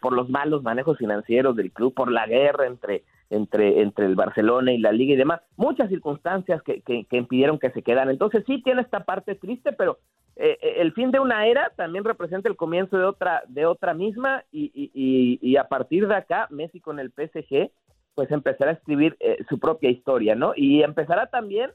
por 0.00 0.12
los 0.12 0.28
malos 0.28 0.62
manejos 0.62 0.98
financieros 0.98 1.56
del 1.56 1.72
club, 1.72 1.94
por 1.94 2.10
la 2.10 2.26
guerra 2.26 2.66
entre 2.66 3.04
entre, 3.30 3.82
entre 3.82 4.06
el 4.06 4.14
Barcelona 4.14 4.72
y 4.72 4.78
la 4.78 4.92
Liga 4.92 5.14
y 5.14 5.16
demás, 5.16 5.40
muchas 5.56 5.88
circunstancias 5.88 6.62
que, 6.62 6.80
que, 6.80 7.06
impidieron 7.10 7.58
que 7.58 7.70
se 7.70 7.82
quedaran. 7.82 8.10
Entonces 8.10 8.44
sí 8.46 8.62
tiene 8.62 8.82
esta 8.82 9.04
parte 9.04 9.34
triste, 9.34 9.72
pero 9.72 9.98
eh, 10.36 10.58
eh, 10.62 10.74
el 10.78 10.92
fin 10.92 11.10
de 11.10 11.20
una 11.20 11.46
era 11.46 11.72
también 11.76 12.04
representa 12.04 12.48
el 12.48 12.56
comienzo 12.56 12.96
de 12.96 13.04
otra, 13.04 13.42
de 13.48 13.66
otra 13.66 13.92
misma 13.92 14.44
y, 14.50 14.70
y, 14.74 15.38
y, 15.42 15.56
a 15.56 15.64
partir 15.64 16.06
de 16.06 16.14
acá 16.14 16.46
Messi 16.50 16.80
con 16.80 17.00
el 17.00 17.10
PSG 17.10 17.70
pues 18.14 18.30
empezará 18.32 18.72
a 18.72 18.74
escribir 18.74 19.16
eh, 19.20 19.38
su 19.48 19.60
propia 19.60 19.90
historia, 19.90 20.34
¿no? 20.34 20.52
Y 20.56 20.82
empezará 20.82 21.26
también 21.26 21.70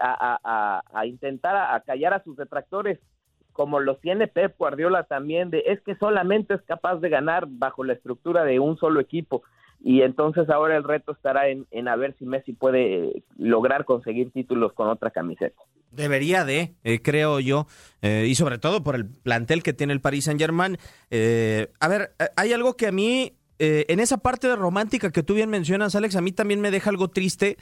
a, 0.00 0.40
a, 0.42 0.82
a, 0.92 1.06
intentar 1.06 1.54
a, 1.54 1.78
callar 1.82 2.12
a 2.12 2.24
sus 2.24 2.36
detractores 2.36 2.98
como 3.52 3.80
los 3.80 4.00
tiene 4.00 4.26
Pep 4.26 4.56
Guardiola 4.58 5.04
también, 5.04 5.50
de 5.50 5.62
es 5.66 5.80
que 5.82 5.96
solamente 5.96 6.54
es 6.54 6.62
capaz 6.62 6.96
de 6.96 7.08
ganar 7.08 7.46
bajo 7.48 7.84
la 7.84 7.92
estructura 7.92 8.44
de 8.44 8.58
un 8.58 8.76
solo 8.78 9.00
equipo 9.00 9.42
y 9.82 10.02
entonces 10.02 10.48
ahora 10.50 10.76
el 10.76 10.84
reto 10.84 11.12
estará 11.12 11.48
en, 11.48 11.66
en 11.70 11.88
a 11.88 11.96
ver 11.96 12.14
si 12.18 12.26
Messi 12.26 12.52
puede 12.52 13.22
lograr 13.38 13.84
conseguir 13.84 14.30
títulos 14.30 14.72
con 14.74 14.88
otra 14.88 15.10
camiseta. 15.10 15.60
Debería 15.90 16.44
de, 16.44 16.74
eh, 16.84 17.00
creo 17.02 17.40
yo, 17.40 17.66
eh, 18.02 18.26
y 18.28 18.34
sobre 18.34 18.58
todo 18.58 18.84
por 18.84 18.94
el 18.94 19.06
plantel 19.06 19.62
que 19.62 19.72
tiene 19.72 19.92
el 19.92 20.00
Paris 20.00 20.24
Saint 20.24 20.40
Germain. 20.40 20.76
Eh, 21.10 21.68
a 21.80 21.88
ver, 21.88 22.12
hay 22.36 22.52
algo 22.52 22.76
que 22.76 22.86
a 22.86 22.92
mí, 22.92 23.32
en 23.58 24.00
esa 24.00 24.18
parte 24.18 24.48
de 24.48 24.56
romántica 24.56 25.10
que 25.10 25.22
tú 25.22 25.34
bien 25.34 25.50
mencionas, 25.50 25.94
Alex, 25.94 26.16
a 26.16 26.20
mí 26.20 26.32
también 26.32 26.60
me 26.60 26.70
deja 26.70 26.90
algo 26.90 27.08
triste, 27.08 27.56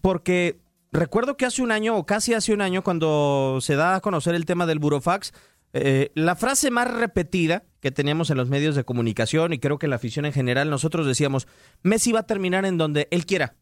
porque 0.00 0.58
recuerdo 0.92 1.36
que 1.36 1.46
hace 1.46 1.62
un 1.62 1.72
año, 1.72 1.96
o 1.96 2.06
casi 2.06 2.34
hace 2.34 2.52
un 2.52 2.60
año, 2.60 2.82
cuando 2.82 3.58
se 3.60 3.76
da 3.76 3.96
a 3.96 4.00
conocer 4.00 4.34
el 4.34 4.46
tema 4.46 4.66
del 4.66 4.78
Burofax, 4.78 5.32
eh, 5.72 6.10
la 6.14 6.34
frase 6.34 6.70
más 6.70 6.92
repetida 6.92 7.62
que 7.80 7.90
teníamos 7.90 8.30
en 8.30 8.36
los 8.36 8.48
medios 8.48 8.74
de 8.74 8.84
comunicación 8.84 9.52
y 9.52 9.58
creo 9.58 9.78
que 9.78 9.88
la 9.88 9.96
afición 9.96 10.24
en 10.24 10.32
general, 10.32 10.68
nosotros 10.68 11.06
decíamos, 11.06 11.46
Messi 11.82 12.12
va 12.12 12.20
a 12.20 12.26
terminar 12.26 12.64
en 12.64 12.76
donde 12.76 13.08
él 13.10 13.24
quiera. 13.24 13.54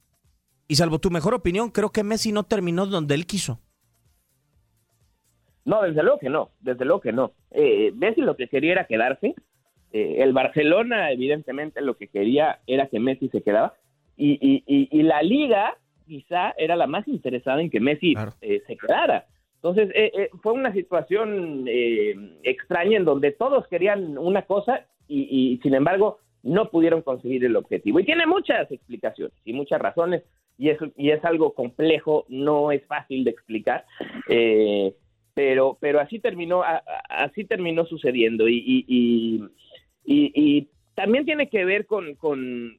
Y 0.67 0.77
salvo 0.77 0.99
tu 0.99 1.11
mejor 1.11 1.35
opinión, 1.35 1.71
creo 1.71 1.91
que 1.91 2.05
Messi 2.05 2.33
no 2.33 2.45
terminó 2.45 2.87
donde 2.87 3.15
él 3.15 3.27
quiso. 3.27 3.61
No, 5.65 5.83
desde 5.83 6.03
luego 6.03 6.19
que 6.19 6.31
no, 6.31 6.51
desde 6.61 6.85
luego 6.87 7.01
que 7.01 7.13
no. 7.13 7.33
Eh, 7.51 7.93
Messi 7.95 8.23
lo 8.23 8.37
que 8.37 8.49
quería 8.49 8.73
era 8.73 8.87
quedarse. 8.87 9.35
Eh, 9.93 10.17
el 10.21 10.33
Barcelona, 10.33 11.13
evidentemente, 11.13 11.83
lo 11.83 11.97
que 11.97 12.09
quería 12.09 12.61
era 12.67 12.89
que 12.89 13.01
Messi 13.01 13.29
se 13.29 13.43
quedaba. 13.43 13.75
Y, 14.17 14.65
y, 14.67 15.03
la 15.03 15.23
liga 15.23 15.77
quizá 16.09 16.55
era 16.59 16.75
la 16.75 16.89
más 16.89 17.07
interesada 17.07 17.61
en 17.61 17.71
que 17.71 17.79
Messi 17.79 18.15
se 18.41 18.77
quedara 18.77 19.27
entonces, 19.59 19.91
eh, 19.95 20.13
eh, 20.15 20.31
fue 20.41 20.53
una 20.53 20.73
situación 20.73 21.65
eh, 21.67 22.15
extraña 22.45 22.97
en 22.97 23.05
donde 23.05 23.33
todos 23.33 23.67
querían 23.67 24.17
una 24.17 24.43
cosa 24.43 24.87
y, 25.09 25.59
sin 25.63 25.75
embargo, 25.75 26.19
no 26.43 26.71
pudieron 26.71 27.03
conseguir 27.03 27.45
el 27.45 27.57
objetivo. 27.57 27.99
Y 27.99 28.05
tiene 28.05 28.27
muchas 28.27 28.71
explicaciones 28.71 29.35
y 29.45 29.55
muchas 29.55 29.81
razones, 29.81 30.23
y 30.59 30.69
es, 30.69 30.79
y 30.97 31.11
es 31.11 31.25
algo 31.25 31.55
complejo, 31.55 32.27
no 32.29 32.71
es 32.73 32.85
fácil 32.85 33.25
de 33.25 33.31
explicar, 33.31 33.87
pero, 35.35 35.79
pero 35.81 36.01
así 36.01 36.19
terminó, 36.19 36.63
así 37.09 37.45
terminó 37.45 37.87
sucediendo. 37.87 38.49
Y, 38.49 38.85
y, 38.87 39.49
y, 40.05 40.69
también 40.95 41.25
tiene 41.25 41.49
que 41.49 41.65
ver 41.65 41.87
con, 41.87 42.17
con 42.17 42.79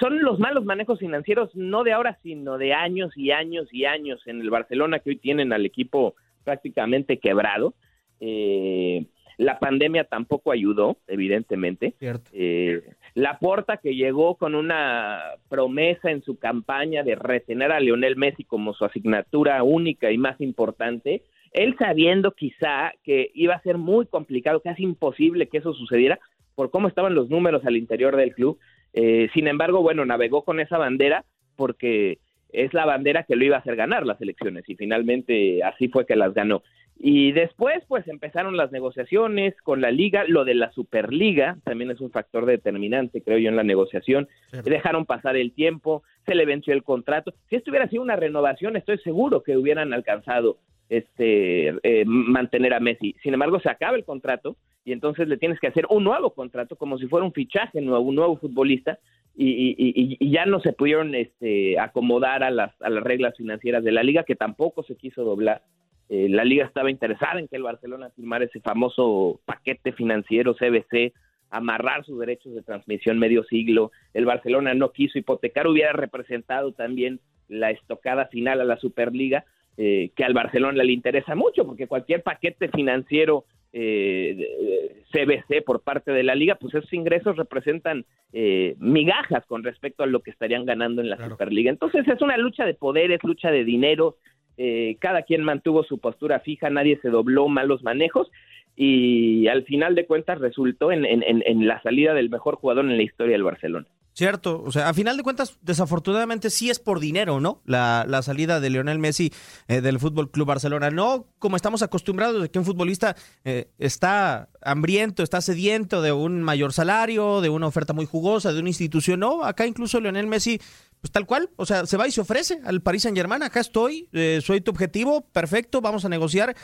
son 0.00 0.22
los 0.22 0.38
malos 0.38 0.64
manejos 0.64 0.98
financieros, 0.98 1.54
no 1.54 1.84
de 1.84 1.92
ahora, 1.92 2.18
sino 2.22 2.58
de 2.58 2.74
años 2.74 3.16
y 3.16 3.30
años 3.30 3.68
y 3.72 3.84
años 3.84 4.20
en 4.26 4.40
el 4.40 4.50
Barcelona 4.50 4.98
que 4.98 5.10
hoy 5.10 5.16
tienen 5.16 5.52
al 5.52 5.64
equipo 5.64 6.14
prácticamente 6.44 7.18
quebrado. 7.18 7.74
Eh, 8.20 9.06
la 9.38 9.58
pandemia 9.58 10.04
tampoco 10.04 10.52
ayudó, 10.52 10.98
evidentemente. 11.08 11.94
Eh, 12.32 12.82
la 13.14 13.38
Porta 13.38 13.78
que 13.78 13.94
llegó 13.94 14.36
con 14.36 14.54
una 14.54 15.20
promesa 15.48 16.10
en 16.10 16.22
su 16.22 16.38
campaña 16.38 17.02
de 17.02 17.14
retener 17.14 17.72
a 17.72 17.80
Lionel 17.80 18.16
Messi 18.16 18.44
como 18.44 18.74
su 18.74 18.84
asignatura 18.84 19.62
única 19.62 20.10
y 20.10 20.18
más 20.18 20.40
importante, 20.40 21.22
él 21.52 21.76
sabiendo 21.78 22.32
quizá 22.32 22.92
que 23.02 23.30
iba 23.34 23.54
a 23.54 23.62
ser 23.62 23.78
muy 23.78 24.06
complicado, 24.06 24.60
casi 24.60 24.82
imposible 24.82 25.48
que 25.48 25.58
eso 25.58 25.72
sucediera 25.74 26.18
por 26.54 26.70
cómo 26.70 26.88
estaban 26.88 27.14
los 27.14 27.30
números 27.30 27.64
al 27.64 27.76
interior 27.76 28.16
del 28.16 28.34
club, 28.34 28.58
eh, 28.92 29.28
sin 29.32 29.48
embargo, 29.48 29.82
bueno, 29.82 30.04
navegó 30.04 30.44
con 30.44 30.60
esa 30.60 30.78
bandera 30.78 31.24
porque 31.56 32.18
es 32.50 32.74
la 32.74 32.84
bandera 32.84 33.24
que 33.24 33.36
lo 33.36 33.44
iba 33.44 33.56
a 33.56 33.60
hacer 33.60 33.76
ganar 33.76 34.06
las 34.06 34.20
elecciones 34.20 34.68
y 34.68 34.76
finalmente 34.76 35.62
así 35.62 35.88
fue 35.88 36.06
que 36.06 36.16
las 36.16 36.34
ganó. 36.34 36.62
Y 37.04 37.32
después, 37.32 37.82
pues 37.88 38.06
empezaron 38.06 38.56
las 38.56 38.70
negociaciones 38.70 39.56
con 39.62 39.80
la 39.80 39.90
liga, 39.90 40.24
lo 40.28 40.44
de 40.44 40.54
la 40.54 40.70
Superliga 40.72 41.56
también 41.64 41.90
es 41.90 42.00
un 42.00 42.10
factor 42.10 42.46
determinante, 42.46 43.22
creo 43.22 43.38
yo, 43.38 43.48
en 43.48 43.56
la 43.56 43.64
negociación. 43.64 44.28
Dejaron 44.64 45.06
pasar 45.06 45.36
el 45.36 45.52
tiempo, 45.52 46.04
se 46.26 46.34
le 46.34 46.44
venció 46.44 46.74
el 46.74 46.84
contrato. 46.84 47.32
Si 47.48 47.56
esto 47.56 47.70
hubiera 47.70 47.88
sido 47.88 48.02
una 48.02 48.16
renovación, 48.16 48.76
estoy 48.76 48.98
seguro 48.98 49.42
que 49.42 49.56
hubieran 49.56 49.92
alcanzado 49.92 50.58
este 50.92 51.68
eh, 51.82 52.04
mantener 52.06 52.74
a 52.74 52.80
Messi. 52.80 53.14
Sin 53.22 53.32
embargo, 53.32 53.60
se 53.60 53.70
acaba 53.70 53.96
el 53.96 54.04
contrato 54.04 54.56
y 54.84 54.92
entonces 54.92 55.26
le 55.28 55.38
tienes 55.38 55.58
que 55.58 55.68
hacer 55.68 55.86
un 55.88 56.04
nuevo 56.04 56.34
contrato 56.34 56.76
como 56.76 56.98
si 56.98 57.06
fuera 57.06 57.24
un 57.24 57.32
fichaje 57.32 57.80
nuevo, 57.80 58.04
un 58.04 58.16
nuevo 58.16 58.36
futbolista 58.36 58.98
y, 59.34 60.30
ya 60.30 60.44
no 60.44 60.60
se 60.60 60.74
pudieron 60.74 61.14
este, 61.14 61.78
acomodar 61.78 62.42
a 62.42 62.50
las, 62.50 62.70
a 62.82 62.90
las 62.90 63.02
reglas 63.02 63.34
financieras 63.36 63.82
de 63.82 63.92
la 63.92 64.02
liga 64.02 64.24
que 64.24 64.36
tampoco 64.36 64.82
se 64.82 64.96
quiso 64.96 65.24
doblar. 65.24 65.62
Eh, 66.10 66.28
la 66.28 66.44
liga 66.44 66.66
estaba 66.66 66.90
interesada 66.90 67.40
en 67.40 67.48
que 67.48 67.56
el 67.56 67.62
Barcelona 67.62 68.10
firmara 68.14 68.44
ese 68.44 68.60
famoso 68.60 69.40
paquete 69.46 69.92
financiero 69.92 70.54
CBC, 70.54 71.14
amarrar 71.48 72.04
sus 72.04 72.18
derechos 72.18 72.54
de 72.54 72.62
transmisión 72.62 73.18
medio 73.18 73.44
siglo. 73.44 73.92
El 74.12 74.26
Barcelona 74.26 74.74
no 74.74 74.92
quiso 74.92 75.18
hipotecar, 75.18 75.66
hubiera 75.66 75.92
representado 75.92 76.72
también 76.72 77.20
la 77.48 77.70
estocada 77.70 78.26
final 78.26 78.60
a 78.60 78.64
la 78.64 78.76
Superliga, 78.76 79.46
eh, 79.76 80.10
que 80.14 80.24
al 80.24 80.34
Barcelona 80.34 80.82
le 80.82 80.92
interesa 80.92 81.34
mucho, 81.34 81.64
porque 81.64 81.86
cualquier 81.86 82.22
paquete 82.22 82.68
financiero 82.68 83.44
eh, 83.72 85.02
CBC 85.12 85.64
por 85.64 85.80
parte 85.80 86.12
de 86.12 86.22
la 86.22 86.34
liga, 86.34 86.56
pues 86.56 86.74
esos 86.74 86.92
ingresos 86.92 87.36
representan 87.36 88.04
eh, 88.32 88.76
migajas 88.78 89.46
con 89.46 89.62
respecto 89.62 90.02
a 90.02 90.06
lo 90.06 90.20
que 90.20 90.30
estarían 90.30 90.66
ganando 90.66 91.00
en 91.00 91.08
la 91.08 91.28
Superliga. 91.28 91.70
Entonces 91.70 92.06
es 92.06 92.20
una 92.20 92.36
lucha 92.36 92.66
de 92.66 92.74
poderes, 92.74 93.20
lucha 93.22 93.50
de 93.50 93.64
dinero, 93.64 94.16
eh, 94.58 94.96
cada 95.00 95.22
quien 95.22 95.42
mantuvo 95.42 95.84
su 95.84 95.98
postura 95.98 96.40
fija, 96.40 96.68
nadie 96.68 96.98
se 97.00 97.08
dobló 97.08 97.48
malos 97.48 97.82
manejos 97.82 98.30
y 98.76 99.48
al 99.48 99.64
final 99.64 99.94
de 99.94 100.06
cuentas 100.06 100.38
resultó 100.38 100.92
en, 100.92 101.04
en 101.04 101.66
la 101.66 101.80
salida 101.82 102.14
del 102.14 102.30
mejor 102.30 102.56
jugador 102.56 102.84
en 102.84 102.96
la 102.96 103.02
historia 103.02 103.32
del 103.32 103.42
Barcelona. 103.42 103.86
Cierto, 104.14 104.62
o 104.62 104.70
sea, 104.70 104.90
a 104.90 104.94
final 104.94 105.16
de 105.16 105.22
cuentas, 105.22 105.56
desafortunadamente 105.62 106.50
sí 106.50 106.68
es 106.68 106.78
por 106.78 107.00
dinero, 107.00 107.40
¿no? 107.40 107.62
La, 107.64 108.04
la 108.06 108.20
salida 108.20 108.60
de 108.60 108.68
Lionel 108.68 108.98
Messi 108.98 109.32
eh, 109.68 109.80
del 109.80 109.98
Fútbol 109.98 110.30
Club 110.30 110.48
Barcelona. 110.48 110.90
No 110.90 111.28
como 111.38 111.56
estamos 111.56 111.80
acostumbrados 111.80 112.42
de 112.42 112.50
que 112.50 112.58
un 112.58 112.66
futbolista 112.66 113.16
eh, 113.44 113.70
está 113.78 114.50
hambriento, 114.60 115.22
está 115.22 115.40
sediento 115.40 116.02
de 116.02 116.12
un 116.12 116.42
mayor 116.42 116.74
salario, 116.74 117.40
de 117.40 117.48
una 117.48 117.66
oferta 117.66 117.94
muy 117.94 118.04
jugosa, 118.04 118.52
de 118.52 118.60
una 118.60 118.68
institución. 118.68 119.20
No, 119.20 119.44
acá 119.44 119.66
incluso 119.66 119.98
Lionel 119.98 120.26
Messi, 120.26 120.60
pues 121.00 121.10
tal 121.10 121.24
cual, 121.24 121.48
o 121.56 121.64
sea, 121.64 121.86
se 121.86 121.96
va 121.96 122.06
y 122.06 122.12
se 122.12 122.20
ofrece 122.20 122.60
al 122.64 122.82
Paris 122.82 123.04
Saint 123.04 123.16
Germain. 123.16 123.42
Acá 123.42 123.60
estoy, 123.60 124.10
eh, 124.12 124.42
soy 124.44 124.60
tu 124.60 124.72
objetivo, 124.72 125.22
perfecto, 125.22 125.80
vamos 125.80 126.04
a 126.04 126.10
negociar. 126.10 126.54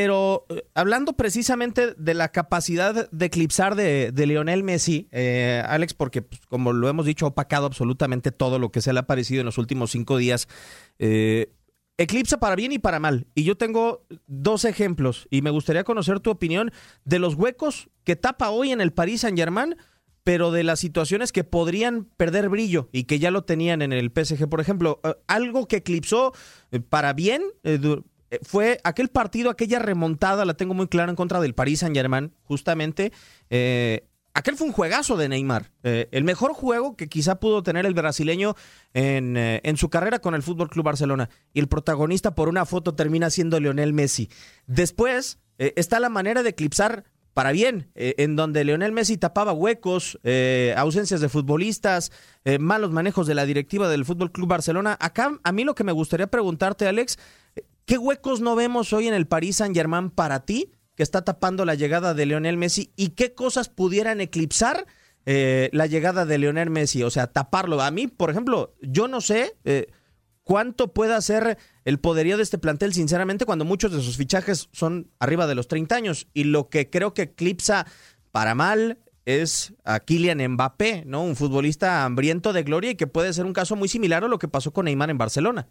Pero 0.00 0.46
eh, 0.48 0.62
hablando 0.74 1.14
precisamente 1.14 1.92
de 1.98 2.14
la 2.14 2.28
capacidad 2.28 3.10
de 3.10 3.26
eclipsar 3.26 3.74
de, 3.74 4.12
Lionel 4.14 4.62
Messi, 4.62 5.08
eh, 5.10 5.60
Alex, 5.66 5.92
porque 5.92 6.22
pues, 6.22 6.40
como 6.46 6.72
lo 6.72 6.88
hemos 6.88 7.04
dicho, 7.04 7.26
ha 7.26 7.30
opacado 7.30 7.66
absolutamente 7.66 8.30
todo 8.30 8.60
lo 8.60 8.70
que 8.70 8.80
se 8.80 8.92
le 8.92 9.00
ha 9.00 9.08
parecido 9.08 9.40
en 9.40 9.46
los 9.46 9.58
últimos 9.58 9.90
cinco 9.90 10.16
días. 10.16 10.46
Eh, 11.00 11.52
eclipsa 11.96 12.38
para 12.38 12.54
bien 12.54 12.70
y 12.70 12.78
para 12.78 13.00
mal. 13.00 13.26
Y 13.34 13.42
yo 13.42 13.56
tengo 13.56 14.06
dos 14.28 14.64
ejemplos 14.64 15.26
y 15.32 15.42
me 15.42 15.50
gustaría 15.50 15.82
conocer 15.82 16.20
tu 16.20 16.30
opinión 16.30 16.70
de 17.04 17.18
los 17.18 17.34
huecos 17.34 17.90
que 18.04 18.14
tapa 18.14 18.50
hoy 18.50 18.70
en 18.70 18.80
el 18.80 18.92
Paris 18.92 19.22
Saint 19.22 19.36
Germain, 19.36 19.74
pero 20.22 20.52
de 20.52 20.62
las 20.62 20.78
situaciones 20.78 21.32
que 21.32 21.42
podrían 21.42 22.04
perder 22.04 22.50
brillo 22.50 22.88
y 22.92 23.02
que 23.02 23.18
ya 23.18 23.32
lo 23.32 23.42
tenían 23.42 23.82
en 23.82 23.92
el 23.92 24.12
PSG. 24.14 24.48
Por 24.48 24.60
ejemplo, 24.60 25.00
algo 25.26 25.66
que 25.66 25.78
eclipsó 25.78 26.34
para 26.88 27.14
bien 27.14 27.42
eh, 27.64 27.80
fue 28.42 28.80
aquel 28.84 29.08
partido, 29.08 29.50
aquella 29.50 29.78
remontada, 29.78 30.44
la 30.44 30.54
tengo 30.54 30.74
muy 30.74 30.88
clara 30.88 31.10
en 31.10 31.16
contra 31.16 31.40
del 31.40 31.54
Paris 31.54 31.80
Saint 31.80 31.96
Germain, 31.96 32.32
justamente. 32.44 33.12
Eh, 33.50 34.06
aquel 34.34 34.56
fue 34.56 34.68
un 34.68 34.72
juegazo 34.72 35.16
de 35.16 35.28
Neymar. 35.28 35.72
Eh, 35.82 36.08
el 36.12 36.24
mejor 36.24 36.52
juego 36.52 36.96
que 36.96 37.08
quizá 37.08 37.40
pudo 37.40 37.62
tener 37.62 37.86
el 37.86 37.94
brasileño 37.94 38.54
en, 38.94 39.36
eh, 39.36 39.60
en 39.64 39.76
su 39.76 39.90
carrera 39.90 40.20
con 40.20 40.34
el 40.34 40.42
Fútbol 40.42 40.70
Club 40.70 40.84
Barcelona. 40.84 41.28
Y 41.52 41.60
el 41.60 41.68
protagonista 41.68 42.34
por 42.34 42.48
una 42.48 42.64
foto 42.64 42.94
termina 42.94 43.30
siendo 43.30 43.58
Lionel 43.58 43.92
Messi. 43.92 44.30
Después 44.66 45.38
eh, 45.58 45.72
está 45.76 45.98
la 45.98 46.08
manera 46.08 46.42
de 46.42 46.50
eclipsar 46.50 47.04
para 47.34 47.52
bien, 47.52 47.92
en 47.94 48.34
donde 48.34 48.64
Lionel 48.64 48.90
Messi 48.90 49.16
tapaba 49.16 49.52
huecos, 49.52 50.18
ausencias 50.74 51.20
de 51.20 51.28
futbolistas, 51.28 52.10
malos 52.58 52.90
manejos 52.90 53.28
de 53.28 53.36
la 53.36 53.46
directiva 53.46 53.88
del 53.88 54.04
Fútbol 54.04 54.32
Club 54.32 54.48
Barcelona. 54.48 54.96
Acá, 54.98 55.38
a 55.44 55.52
mí 55.52 55.62
lo 55.62 55.76
que 55.76 55.84
me 55.84 55.92
gustaría 55.92 56.26
preguntarte, 56.26 56.88
Alex, 56.88 57.16
¿qué 57.88 57.98
huecos 57.98 58.40
no 58.40 58.54
vemos 58.54 58.92
hoy 58.92 59.08
en 59.08 59.14
el 59.14 59.26
Paris 59.26 59.56
Saint-Germain 59.56 60.10
para 60.10 60.44
ti? 60.44 60.70
que 60.94 61.04
está 61.04 61.22
tapando 61.22 61.64
la 61.64 61.76
llegada 61.76 62.12
de 62.12 62.26
Lionel 62.26 62.56
Messi 62.56 62.92
y 62.96 63.10
qué 63.10 63.32
cosas 63.32 63.68
pudieran 63.68 64.20
eclipsar 64.20 64.84
eh, 65.26 65.70
la 65.72 65.86
llegada 65.86 66.26
de 66.26 66.38
Lionel 66.38 66.70
Messi, 66.70 67.04
o 67.04 67.10
sea, 67.10 67.28
taparlo. 67.28 67.80
A 67.80 67.92
mí, 67.92 68.08
por 68.08 68.30
ejemplo, 68.30 68.74
yo 68.82 69.06
no 69.06 69.20
sé 69.20 69.56
eh, 69.64 69.92
cuánto 70.42 70.92
pueda 70.92 71.22
ser 71.22 71.56
el 71.84 72.00
poderío 72.00 72.36
de 72.36 72.42
este 72.42 72.58
plantel, 72.58 72.94
sinceramente, 72.94 73.44
cuando 73.44 73.64
muchos 73.64 73.92
de 73.92 74.02
sus 74.02 74.16
fichajes 74.16 74.68
son 74.72 75.12
arriba 75.20 75.46
de 75.46 75.54
los 75.54 75.68
30 75.68 75.94
años. 75.94 76.26
Y 76.34 76.44
lo 76.44 76.68
que 76.68 76.90
creo 76.90 77.14
que 77.14 77.22
eclipsa 77.22 77.86
para 78.32 78.56
mal 78.56 78.98
es 79.24 79.74
a 79.84 80.00
Kylian 80.00 80.44
Mbappé, 80.54 81.04
¿no? 81.06 81.22
Un 81.22 81.36
futbolista 81.36 82.04
hambriento 82.04 82.52
de 82.52 82.64
gloria 82.64 82.90
y 82.90 82.96
que 82.96 83.06
puede 83.06 83.32
ser 83.32 83.46
un 83.46 83.52
caso 83.52 83.76
muy 83.76 83.88
similar 83.88 84.24
a 84.24 84.28
lo 84.28 84.40
que 84.40 84.48
pasó 84.48 84.72
con 84.72 84.86
Neymar 84.86 85.10
en 85.10 85.18
Barcelona. 85.18 85.68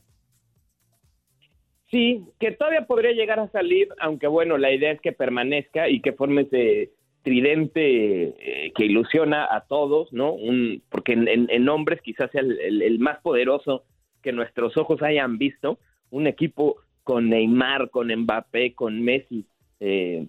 Sí, 1.89 2.25
que 2.39 2.51
todavía 2.51 2.85
podría 2.85 3.11
llegar 3.11 3.39
a 3.39 3.49
salir, 3.49 3.87
aunque 3.99 4.27
bueno, 4.27 4.57
la 4.57 4.71
idea 4.71 4.91
es 4.91 4.99
que 4.99 5.13
permanezca 5.13 5.89
y 5.89 6.01
que 6.01 6.11
forme 6.11 6.41
ese 6.41 6.91
tridente 7.21 8.23
eh, 8.39 8.71
que 8.75 8.85
ilusiona 8.85 9.47
a 9.49 9.61
todos, 9.67 10.11
¿no? 10.11 10.33
Un, 10.33 10.81
porque 10.89 11.13
en, 11.13 11.69
hombres 11.69 12.01
quizás 12.01 12.29
sea 12.31 12.41
el, 12.41 12.99
más 12.99 13.19
poderoso 13.19 13.83
que 14.21 14.33
nuestros 14.33 14.75
ojos 14.77 15.01
hayan 15.01 15.37
visto, 15.37 15.79
un 16.09 16.27
equipo 16.27 16.77
con 17.03 17.29
Neymar, 17.29 17.89
con 17.89 18.13
Mbappé, 18.13 18.73
con 18.75 19.01
Messi. 19.01 19.45
Eh, 19.79 20.27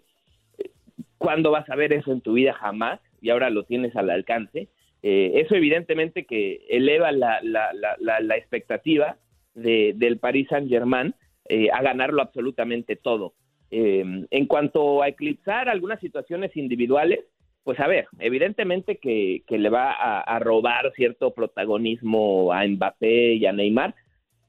¿Cuándo 1.18 1.50
vas 1.50 1.68
a 1.70 1.76
ver 1.76 1.92
eso 1.92 2.12
en 2.12 2.20
tu 2.20 2.34
vida? 2.34 2.52
Jamás, 2.52 3.00
y 3.20 3.30
ahora 3.30 3.50
lo 3.50 3.64
tienes 3.64 3.96
al 3.96 4.10
alcance. 4.10 4.68
Eh, 5.02 5.32
eso 5.36 5.56
evidentemente 5.56 6.24
que 6.24 6.66
eleva 6.68 7.10
la, 7.10 7.40
la, 7.42 7.72
la, 7.72 8.20
la 8.20 8.36
expectativa 8.36 9.16
de, 9.54 9.92
del 9.96 10.18
Paris 10.18 10.48
Saint 10.50 10.68
Germain, 10.68 11.14
eh, 11.48 11.68
a 11.72 11.82
ganarlo 11.82 12.22
absolutamente 12.22 12.96
todo. 12.96 13.34
Eh, 13.70 14.04
en 14.30 14.46
cuanto 14.46 15.02
a 15.02 15.08
eclipsar 15.08 15.68
algunas 15.68 16.00
situaciones 16.00 16.56
individuales, 16.56 17.20
pues 17.64 17.78
a 17.80 17.86
ver, 17.86 18.06
evidentemente 18.18 18.96
que, 18.96 19.42
le 19.48 19.68
va 19.68 19.92
a, 19.92 20.38
robar 20.38 20.90
cierto 20.94 21.34
protagonismo 21.34 22.52
a 22.52 22.66
Mbappé 22.66 23.34
y 23.34 23.46
a 23.46 23.52
Neymar, 23.52 23.94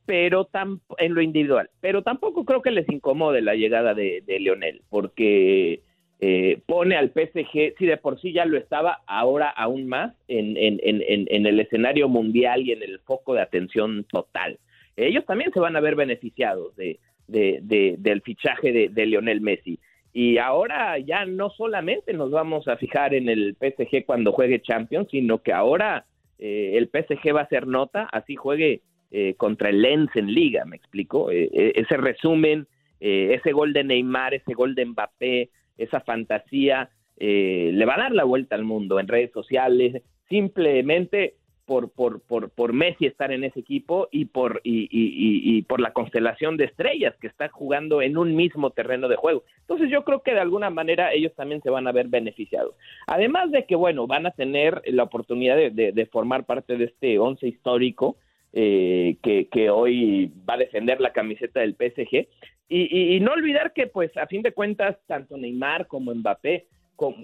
pero 0.05 0.49
en 0.97 1.13
lo 1.13 1.21
individual. 1.21 1.69
Pero 1.81 2.01
tampoco 2.01 2.45
creo 2.45 2.61
que 2.61 2.71
les 2.71 2.87
incomode 2.89 3.41
la 3.41 3.55
llegada 3.55 3.93
de, 3.93 4.23
de 4.25 4.39
Lionel, 4.39 4.81
porque 4.89 5.81
eh, 6.21 6.61
pone 6.65 6.95
al 6.95 7.11
PSG, 7.11 7.75
si 7.77 7.85
de 7.85 7.97
por 7.97 8.21
sí 8.21 8.31
ya 8.31 8.45
lo 8.45 8.57
estaba, 8.57 9.01
ahora 9.05 9.49
aún 9.49 9.87
más 9.87 10.15
en, 10.29 10.55
en, 10.55 10.79
en, 10.81 11.27
en 11.29 11.45
el 11.45 11.59
escenario 11.59 12.07
mundial 12.07 12.61
y 12.61 12.71
en 12.71 12.83
el 12.83 12.99
foco 12.99 13.33
de 13.33 13.41
atención 13.41 14.05
total 14.05 14.59
ellos 15.07 15.25
también 15.25 15.51
se 15.53 15.59
van 15.59 15.75
a 15.75 15.79
ver 15.79 15.95
beneficiados 15.95 16.75
de, 16.75 16.99
del 17.27 18.21
fichaje 18.21 18.89
de, 18.89 19.05
Lionel 19.05 19.41
Messi. 19.41 19.79
Y 20.11 20.37
ahora 20.37 20.97
ya 20.97 21.25
no 21.25 21.49
solamente 21.51 22.13
nos 22.13 22.31
vamos 22.31 22.67
a 22.67 22.77
fijar 22.77 23.13
en 23.13 23.29
el 23.29 23.55
PSG 23.59 24.05
cuando 24.05 24.31
juegue 24.31 24.61
Champions, 24.61 25.07
sino 25.11 25.41
que 25.43 25.53
ahora 25.53 26.05
eh, 26.39 26.73
el 26.75 26.87
PSG 26.87 27.35
va 27.35 27.41
a 27.41 27.43
hacer 27.43 27.67
nota, 27.67 28.09
así 28.11 28.35
juegue 28.35 28.81
eh, 29.11 29.35
contra 29.35 29.69
el 29.69 29.81
Lens 29.81 30.09
en 30.15 30.33
liga, 30.33 30.65
me 30.65 30.75
explico. 30.75 31.31
Eh, 31.31 31.49
ese 31.75 31.97
resumen, 31.97 32.67
ese 32.99 33.53
gol 33.53 33.71
de 33.71 33.83
Neymar, 33.83 34.33
ese 34.33 34.53
gol 34.53 34.75
de 34.75 34.85
Mbappé, 34.85 35.49
esa 35.77 36.01
fantasía, 36.01 36.89
le 37.17 37.85
va 37.85 37.95
a 37.95 37.99
dar 37.99 38.11
la 38.11 38.23
vuelta 38.25 38.55
al 38.55 38.63
mundo 38.63 38.99
en 38.99 39.07
redes 39.07 39.31
sociales. 39.31 40.01
Simplemente 40.27 41.35
por, 41.69 41.91
por, 41.91 42.19
por, 42.21 42.49
por 42.49 42.73
Messi 42.73 43.05
estar 43.05 43.31
en 43.31 43.43
ese 43.43 43.59
equipo 43.59 44.07
y 44.11 44.25
por, 44.25 44.59
y, 44.63 44.89
y, 44.91 45.61
por 45.61 45.79
la 45.79 45.93
constelación 45.93 46.57
de 46.57 46.65
estrellas 46.65 47.13
que 47.21 47.27
está 47.27 47.47
jugando 47.49 48.01
en 48.01 48.17
un 48.17 48.35
mismo 48.35 48.71
terreno 48.71 49.07
de 49.07 49.17
juego. 49.17 49.43
Entonces 49.59 49.91
yo 49.91 50.03
creo 50.03 50.23
que 50.23 50.33
de 50.33 50.39
alguna 50.39 50.71
manera 50.71 51.13
ellos 51.13 51.31
también 51.35 51.61
se 51.61 51.69
van 51.69 51.85
a 51.85 51.91
ver 51.91 52.07
beneficiados. 52.07 52.73
Además 53.05 53.51
de 53.51 53.67
que, 53.67 53.75
bueno, 53.75 54.07
van 54.07 54.25
a 54.25 54.31
tener 54.31 54.81
la 54.87 55.03
oportunidad 55.03 55.57
de, 55.57 56.09
formar 56.11 56.47
parte 56.47 56.75
de 56.75 56.85
este 56.85 57.19
once 57.19 57.47
histórico 57.47 58.17
eh, 58.51 59.17
que, 59.21 59.47
que, 59.47 59.69
hoy 59.69 60.31
va 60.49 60.55
a 60.55 60.63
defender 60.65 60.99
la 60.99 61.13
camiseta 61.13 61.59
del 61.59 61.75
PSG. 61.75 62.27
Y, 62.67 63.15
y 63.15 63.19
no 63.19 63.33
olvidar 63.33 63.73
que, 63.73 63.85
pues, 63.85 64.09
a 64.17 64.25
fin 64.25 64.41
de 64.41 64.53
cuentas, 64.53 64.97
tanto 65.05 65.37
Neymar 65.37 65.85
como 65.85 66.15
Mbappé 66.15 66.65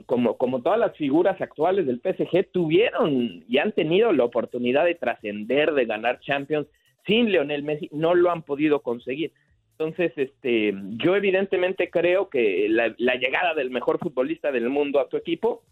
como, 0.05 0.37
como, 0.37 0.61
todas 0.61 0.79
las 0.79 0.95
figuras 0.95 1.39
actuales 1.41 1.85
del 1.85 1.99
PSG, 1.99 2.49
tuvieron 2.51 3.43
y 3.45 3.57
han 3.57 3.73
tenido 3.73 4.13
la 4.13 4.23
oportunidad 4.23 4.85
de 4.85 4.95
trascender, 4.95 5.73
de 5.73 5.85
ganar 5.85 6.21
Champions 6.21 6.67
sin 7.05 7.29
Lionel 7.29 7.63
Messi, 7.63 7.89
no 7.91 8.15
lo 8.15 8.31
han 8.31 8.43
podido 8.43 8.81
conseguir. 8.81 9.33
Entonces, 9.71 10.13
este, 10.15 10.73
yo 10.91 11.17
evidentemente 11.17 11.89
creo 11.89 12.29
que 12.29 12.67
la, 12.69 13.15
llegada 13.15 13.53
del 13.53 13.69
mejor 13.69 13.99
futbolista 13.99 14.49
del 14.51 14.69
mundo 14.69 15.01
a 15.01 15.09
tu 15.09 15.17
equipo, 15.17 15.63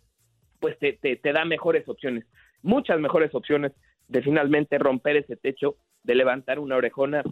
pues 0.60 0.78
te, 0.80 0.94
te, 0.94 1.32
da 1.32 1.46
mejores 1.46 1.88
opciones, 1.88 2.26
muchas 2.62 3.00
mejores 3.00 3.34
opciones 3.34 3.72
de 4.10 4.22
finalmente 4.22 4.78
romper 4.78 5.16
ese 5.16 5.38
techo, 5.38 5.78
de 6.04 6.16
levantar 6.16 6.60
una 6.60 6.76
orejona 6.76 7.24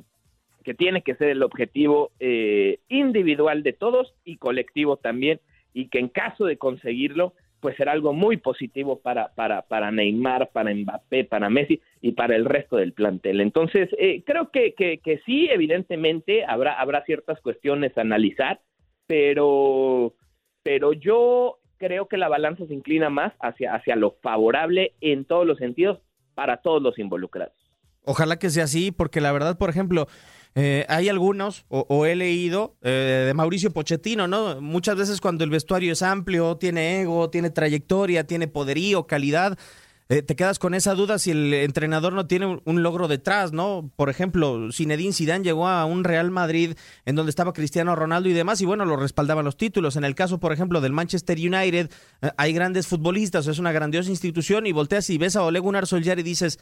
que 0.64 0.74
tiene 0.74 1.02
que 1.02 1.16
ser 1.16 1.30
el 1.30 1.44
objetivo 1.44 2.12
eh, 2.22 2.80
individual 2.88 3.62
de 3.62 3.74
todos 3.74 4.14
y 4.24 4.38
colectivo 4.38 4.96
también 4.96 5.42
y 5.74 5.90
que 5.90 6.00
en 6.00 6.10
caso 6.10 6.46
de 6.46 6.58
conseguirlo, 6.58 7.34
pues 7.62 7.78
será 7.78 7.92
algo 7.92 8.12
muy 8.12 8.38
positivo 8.38 9.00
para, 9.00 9.30
para, 9.36 9.62
para 9.62 9.92
Neymar, 9.92 10.50
para 10.52 10.74
Mbappé, 10.74 11.26
para 11.26 11.50
Messi 11.50 11.80
y 12.02 12.14
para 12.14 12.36
el 12.36 12.46
resto 12.46 12.76
del 12.78 12.94
plantel. 12.94 13.40
Entonces, 13.40 13.88
eh, 13.98 14.24
creo 14.26 14.50
que, 14.50 14.74
que, 14.74 14.98
que, 14.98 15.20
sí, 15.26 15.48
evidentemente 15.50 16.44
habrá, 16.44 16.74
habrá 16.80 17.04
ciertas 17.06 17.40
cuestiones 17.42 17.96
a 17.98 18.02
analizar, 18.02 18.60
pero, 19.06 20.16
pero 20.64 20.94
yo 20.94 21.60
creo 21.78 22.08
que 22.08 22.18
la 22.18 22.30
balanza 22.30 22.66
se 22.66 22.74
inclina 22.74 23.10
más 23.10 23.34
hacia, 23.40 23.76
hacia 23.76 23.96
lo 23.96 24.18
favorable 24.22 24.94
en 25.00 25.26
todos 25.26 25.46
los 25.46 25.58
sentidos 25.60 26.00
para 26.34 26.58
todos 26.58 26.82
los 26.82 26.98
involucrados. 26.98 27.54
Ojalá 28.04 28.40
que 28.40 28.50
sea 28.50 28.64
así, 28.64 28.92
porque 28.92 29.22
la 29.22 29.32
verdad, 29.32 29.58
por 29.58 29.70
ejemplo, 29.70 30.08
eh, 30.54 30.86
hay 30.90 31.08
algunos, 31.08 31.66
o, 31.70 32.06
he 32.06 32.16
leído, 32.16 32.76
eh, 32.82 33.24
de 33.28 33.34
Mauricio 33.34 33.72
Pochettino, 33.72 34.28
¿no? 34.28 34.60
Muchas 34.60 34.98
veces 34.98 35.22
cuando 35.22 35.44
el 35.46 35.50
vestuario 35.50 35.94
es 35.94 36.02
amplio, 36.02 36.58
tiene 36.58 37.02
ego, 37.02 37.30
tiene 37.30 37.50
trayectoria, 37.52 38.28
tiene 38.28 38.50
poderío, 38.50 39.08
calidad, 39.08 39.58
eh, 40.10 40.22
te 40.22 40.36
quedas 40.36 40.60
con 40.60 40.74
esa 40.74 40.94
duda 40.94 41.20
si 41.20 41.32
el 41.32 41.54
entrenador 41.54 42.12
no 42.12 42.28
tiene 42.28 42.60
un, 42.66 42.84
logro 42.84 43.08
detrás, 43.08 43.54
¿no? 43.54 43.90
Por 43.96 44.10
ejemplo, 44.10 44.70
Zinedine 44.74 45.14
Zidane 45.14 45.46
llegó 45.46 45.70
a 45.70 45.86
un 45.86 46.04
Real 46.04 46.32
Madrid 46.32 46.74
en 47.06 47.16
donde 47.16 47.30
estaba 47.30 47.54
Cristiano 47.54 47.96
Ronaldo 47.96 48.28
y 48.28 48.34
demás, 48.34 48.60
y 48.60 48.66
bueno, 48.66 48.84
lo 48.84 48.98
respaldaban 48.98 49.46
los 49.46 49.56
títulos. 49.56 49.96
En 49.96 50.04
el 50.04 50.16
caso, 50.16 50.38
por 50.38 50.52
ejemplo, 50.52 50.82
del 50.82 50.92
Manchester 50.92 51.38
United, 51.38 51.90
hay 52.36 52.52
grandes 52.52 52.88
futbolistas, 52.88 53.48
es 53.48 53.58
una 53.58 53.72
grandiosa 53.72 54.10
institución, 54.10 54.68
y 54.68 54.74
volteas 54.74 55.10
y 55.10 55.18
ves 55.18 55.38
a 55.38 55.44
Ole 55.44 55.60
Gunnar 55.60 55.88
Solskjaer 55.88 56.20
y 56.20 56.24
dices 56.24 56.60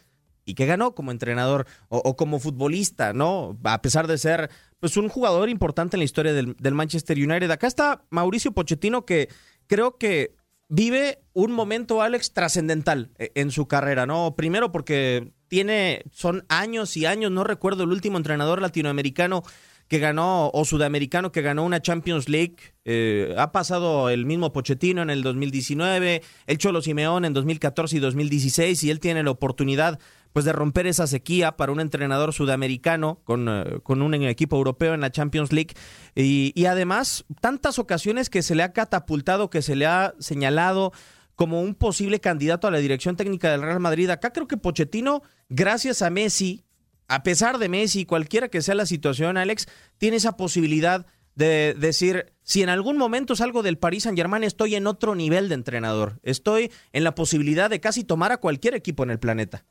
y 0.49 0.55
que 0.55 0.65
ganó 0.65 0.95
como 0.95 1.11
entrenador 1.11 1.67
o, 1.89 2.15
como 2.15 2.39
futbolista, 2.39 3.13
¿no? 3.13 3.55
A 3.63 3.81
pesar 3.83 4.07
de 4.07 4.17
ser 4.17 4.49
pues 4.79 4.97
un 4.97 5.07
jugador 5.07 5.47
importante 5.47 5.95
en 5.95 5.99
la 5.99 6.05
historia 6.05 6.33
del, 6.33 6.73
Manchester 6.73 7.17
United. 7.17 7.51
Acá 7.51 7.67
está 7.67 8.03
Mauricio 8.09 8.51
Pochettino 8.51 9.05
que 9.05 9.29
creo 9.67 9.97
que 9.97 10.35
vive 10.67 11.19
un 11.33 11.51
momento, 11.51 12.01
Alex, 12.01 12.33
trascendental 12.33 13.11
eh, 13.19 13.31
en 13.35 13.51
su 13.51 13.67
carrera, 13.67 14.07
¿no? 14.07 14.35
Primero 14.35 14.71
porque 14.71 15.33
tiene, 15.47 16.03
son 16.11 16.45
años 16.49 16.97
y 16.97 17.05
años, 17.05 17.31
no 17.31 17.43
recuerdo 17.43 17.83
el 17.83 17.91
último 17.91 18.17
entrenador 18.17 18.59
latinoamericano 18.59 19.43
que 19.89 19.97
ganó, 19.97 20.51
o 20.53 20.65
sudamericano 20.65 21.31
que 21.31 21.41
ganó 21.41 21.65
una 21.65 21.81
Champions 21.81 22.29
League. 22.29 22.57
Eh, 22.85 23.33
ha 23.37 23.51
pasado 23.51 24.09
el 24.09 24.25
mismo 24.25 24.53
Pochettino 24.53 25.01
en 25.01 25.09
el 25.09 25.23
2019, 25.23 26.21
el 26.45 26.57
Cholo 26.59 26.83
Simeón 26.83 27.25
en 27.25 27.33
2014 27.33 27.97
y 27.97 27.99
2016, 27.99 28.83
y 28.83 28.91
él 28.91 28.99
tiene 28.99 29.23
la 29.23 29.31
oportunidad 29.31 29.99
pues 30.33 30.45
de 30.45 30.53
romper 30.53 30.87
esa 30.87 31.07
sequía 31.07 31.57
para 31.57 31.71
un 31.71 31.79
entrenador 31.79 32.33
sudamericano 32.33 33.21
con, 33.23 33.47
eh, 33.49 33.79
con 33.83 34.01
un 34.01 34.13
equipo 34.13 34.57
europeo 34.57 34.93
en 34.93 35.01
la 35.01 35.11
Champions 35.11 35.51
League 35.51 35.73
y, 36.15 36.51
y, 36.55 36.65
además 36.65 37.25
tantas 37.41 37.79
ocasiones 37.79 38.29
que 38.29 38.41
se 38.41 38.55
le 38.55 38.63
ha 38.63 38.73
catapultado, 38.73 39.49
que 39.49 39.61
se 39.61 39.75
le 39.75 39.85
ha 39.85 40.13
señalado 40.19 40.91
como 41.35 41.61
un 41.61 41.73
posible 41.73 42.19
candidato 42.19 42.67
a 42.67 42.71
la 42.71 42.79
dirección 42.79 43.15
técnica 43.15 43.49
del 43.49 43.61
Real 43.61 43.79
Madrid. 43.79 44.09
Acá 44.09 44.33
creo 44.33 44.47
que 44.47 44.57
Pochettino, 44.57 45.21
gracias 45.47 46.01
a 46.01 46.09
Messi, 46.09 46.65
a 47.07 47.23
pesar 47.23 47.57
de 47.57 47.69
Messi, 47.69 48.05
cualquiera 48.05 48.49
que 48.49 48.61
sea 48.61 48.75
la 48.75 48.85
situación, 48.85 49.37
Alex, 49.37 49.67
tiene 49.97 50.17
esa 50.17 50.37
posibilidad 50.37 51.05
de 51.35 51.73
decir, 51.79 52.33
si 52.43 52.61
en 52.61 52.69
algún 52.69 52.97
momento 52.97 53.35
salgo 53.35 53.63
del 53.63 53.77
Paris 53.77 54.03
Saint 54.03 54.17
Germain, 54.17 54.43
estoy 54.43 54.75
en 54.75 54.85
otro 54.85 55.15
nivel 55.15 55.47
de 55.47 55.55
entrenador. 55.55 56.19
Estoy 56.23 56.71
en 56.91 57.05
la 57.05 57.15
posibilidad 57.15 57.69
de 57.69 57.79
casi 57.79 58.03
tomar 58.03 58.33
a 58.33 58.37
cualquier 58.37 58.75
equipo 58.75 59.03
en 59.03 59.11
el 59.11 59.19
planeta. 59.19 59.65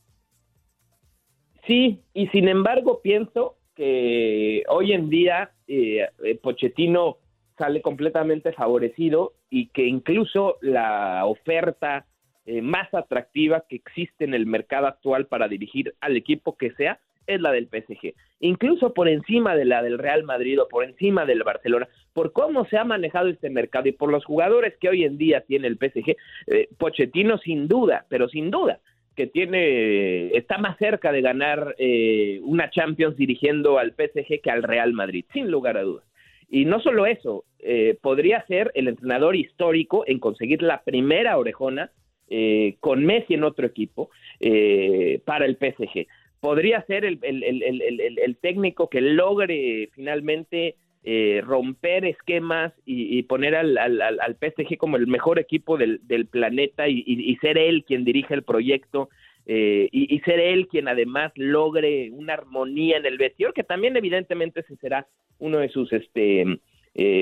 Sí, 1.68 2.00
y 2.14 2.28
sin 2.28 2.48
embargo 2.48 3.02
pienso 3.02 3.59
que 3.76 4.64
hoy 4.68 4.92
en 4.92 5.11
día 5.11 5.50
eh, 5.66 6.09
eh, 6.24 6.35
Pochettino 6.42 7.18
sale 7.59 7.83
completamente 7.83 8.52
favorecido 8.54 9.35
y 9.50 9.66
que 9.66 9.85
incluso 9.85 10.57
la 10.62 11.26
oferta 11.26 12.07
eh, 12.46 12.62
más 12.62 12.92
atractiva 12.94 13.66
que 13.68 13.76
existe 13.76 14.24
en 14.24 14.33
el 14.33 14.46
mercado 14.46 14.87
actual 14.87 15.26
para 15.26 15.46
dirigir 15.46 15.94
al 16.00 16.16
equipo 16.16 16.57
que 16.57 16.72
sea 16.72 17.00
es 17.26 17.38
la 17.42 17.52
del 17.52 17.68
PSG, 17.68 18.14
incluso 18.40 18.94
por 18.94 19.07
encima 19.07 19.54
de 19.54 19.66
la 19.66 19.83
del 19.83 19.98
Real 19.98 20.22
Madrid 20.24 20.62
o 20.62 20.68
por 20.68 20.85
encima 20.85 21.26
del 21.26 21.42
Barcelona, 21.42 21.87
por 22.14 22.33
cómo 22.33 22.64
se 22.64 22.78
ha 22.78 22.85
manejado 22.85 23.28
este 23.28 23.50
mercado 23.50 23.87
y 23.87 23.92
por 23.92 24.11
los 24.11 24.24
jugadores 24.24 24.74
que 24.81 24.88
hoy 24.88 25.04
en 25.04 25.18
día 25.18 25.42
tiene 25.42 25.68
el 25.68 25.76
PSG, 25.76 26.16
eh, 26.46 26.68
Pochettino 26.78 27.37
sin 27.37 27.68
duda, 27.68 28.07
pero 28.09 28.31
sin 28.31 28.50
duda 28.50 28.81
que 29.18 29.26
tiene 29.26 30.28
está 30.28 30.59
más 30.59 30.78
cerca 30.78 31.11
de 31.11 31.20
ganar 31.22 31.74
eh, 31.76 32.38
una 32.44 32.70
Champions 32.70 33.16
dirigiendo 33.16 33.76
al 33.76 33.90
PSG 33.90 34.40
que 34.40 34.50
al 34.52 34.62
Real 34.62 34.92
Madrid, 34.92 35.24
sin 35.33 35.50
lugar 35.50 35.76
a 35.76 35.83
dudas. 35.83 36.04
Y 36.48 36.66
no 36.66 36.78
solo 36.81 37.04
eso, 37.04 37.44
eh, 37.59 37.98
podría 38.00 38.46
ser 38.46 38.70
el 38.76 38.87
entrenador 38.87 39.35
histórico 39.35 40.04
en 40.07 40.20
conseguir 40.20 40.62
la 40.62 40.83
primera 40.85 41.37
orejona 41.37 41.90
eh, 42.31 42.76
con 42.78 43.04
Messi 43.04 43.35
en 43.35 43.42
otro 43.42 43.66
equipo 43.66 44.09
eh, 44.38 45.20
para 45.24 45.46
el 45.46 45.57
PSG. 45.57 46.07
Podría 46.38 46.83
ser 46.83 47.04
el, 47.04 48.38
técnico 48.40 48.88
que 48.88 49.00
logre 49.00 49.88
finalmente 49.94 50.76
eh, 51.04 51.40
romper 51.44 52.04
esquemas 52.04 52.72
y, 52.84 53.22
poner 53.22 53.54
al, 53.54 53.78
al, 53.78 54.37
PSG 54.40 54.76
como 54.76 54.96
el 54.96 55.06
mejor 55.06 55.38
equipo 55.38 55.76
del, 55.78 56.00
planeta 56.30 56.88
y, 56.88 57.37
ser 57.40 57.58
él 57.58 57.84
quien 57.87 58.04
dirige 58.04 58.34
el 58.34 58.42
proyecto 58.42 59.08
y, 59.46 60.20
ser 60.24 60.40
él 60.40 60.68
quien 60.68 60.88
además 60.88 61.32
logre 61.37 62.11
una 62.11 62.34
armonía 62.34 62.98
en 62.98 63.06
el 63.06 63.16
vestidor, 63.16 63.54
que 63.54 63.64
también 63.64 63.96
evidentemente 63.96 64.61
ese 64.61 64.76
será 64.76 65.06
uno 65.38 65.58
de 65.58 65.68
sus 65.70 65.92
este, 65.92 66.44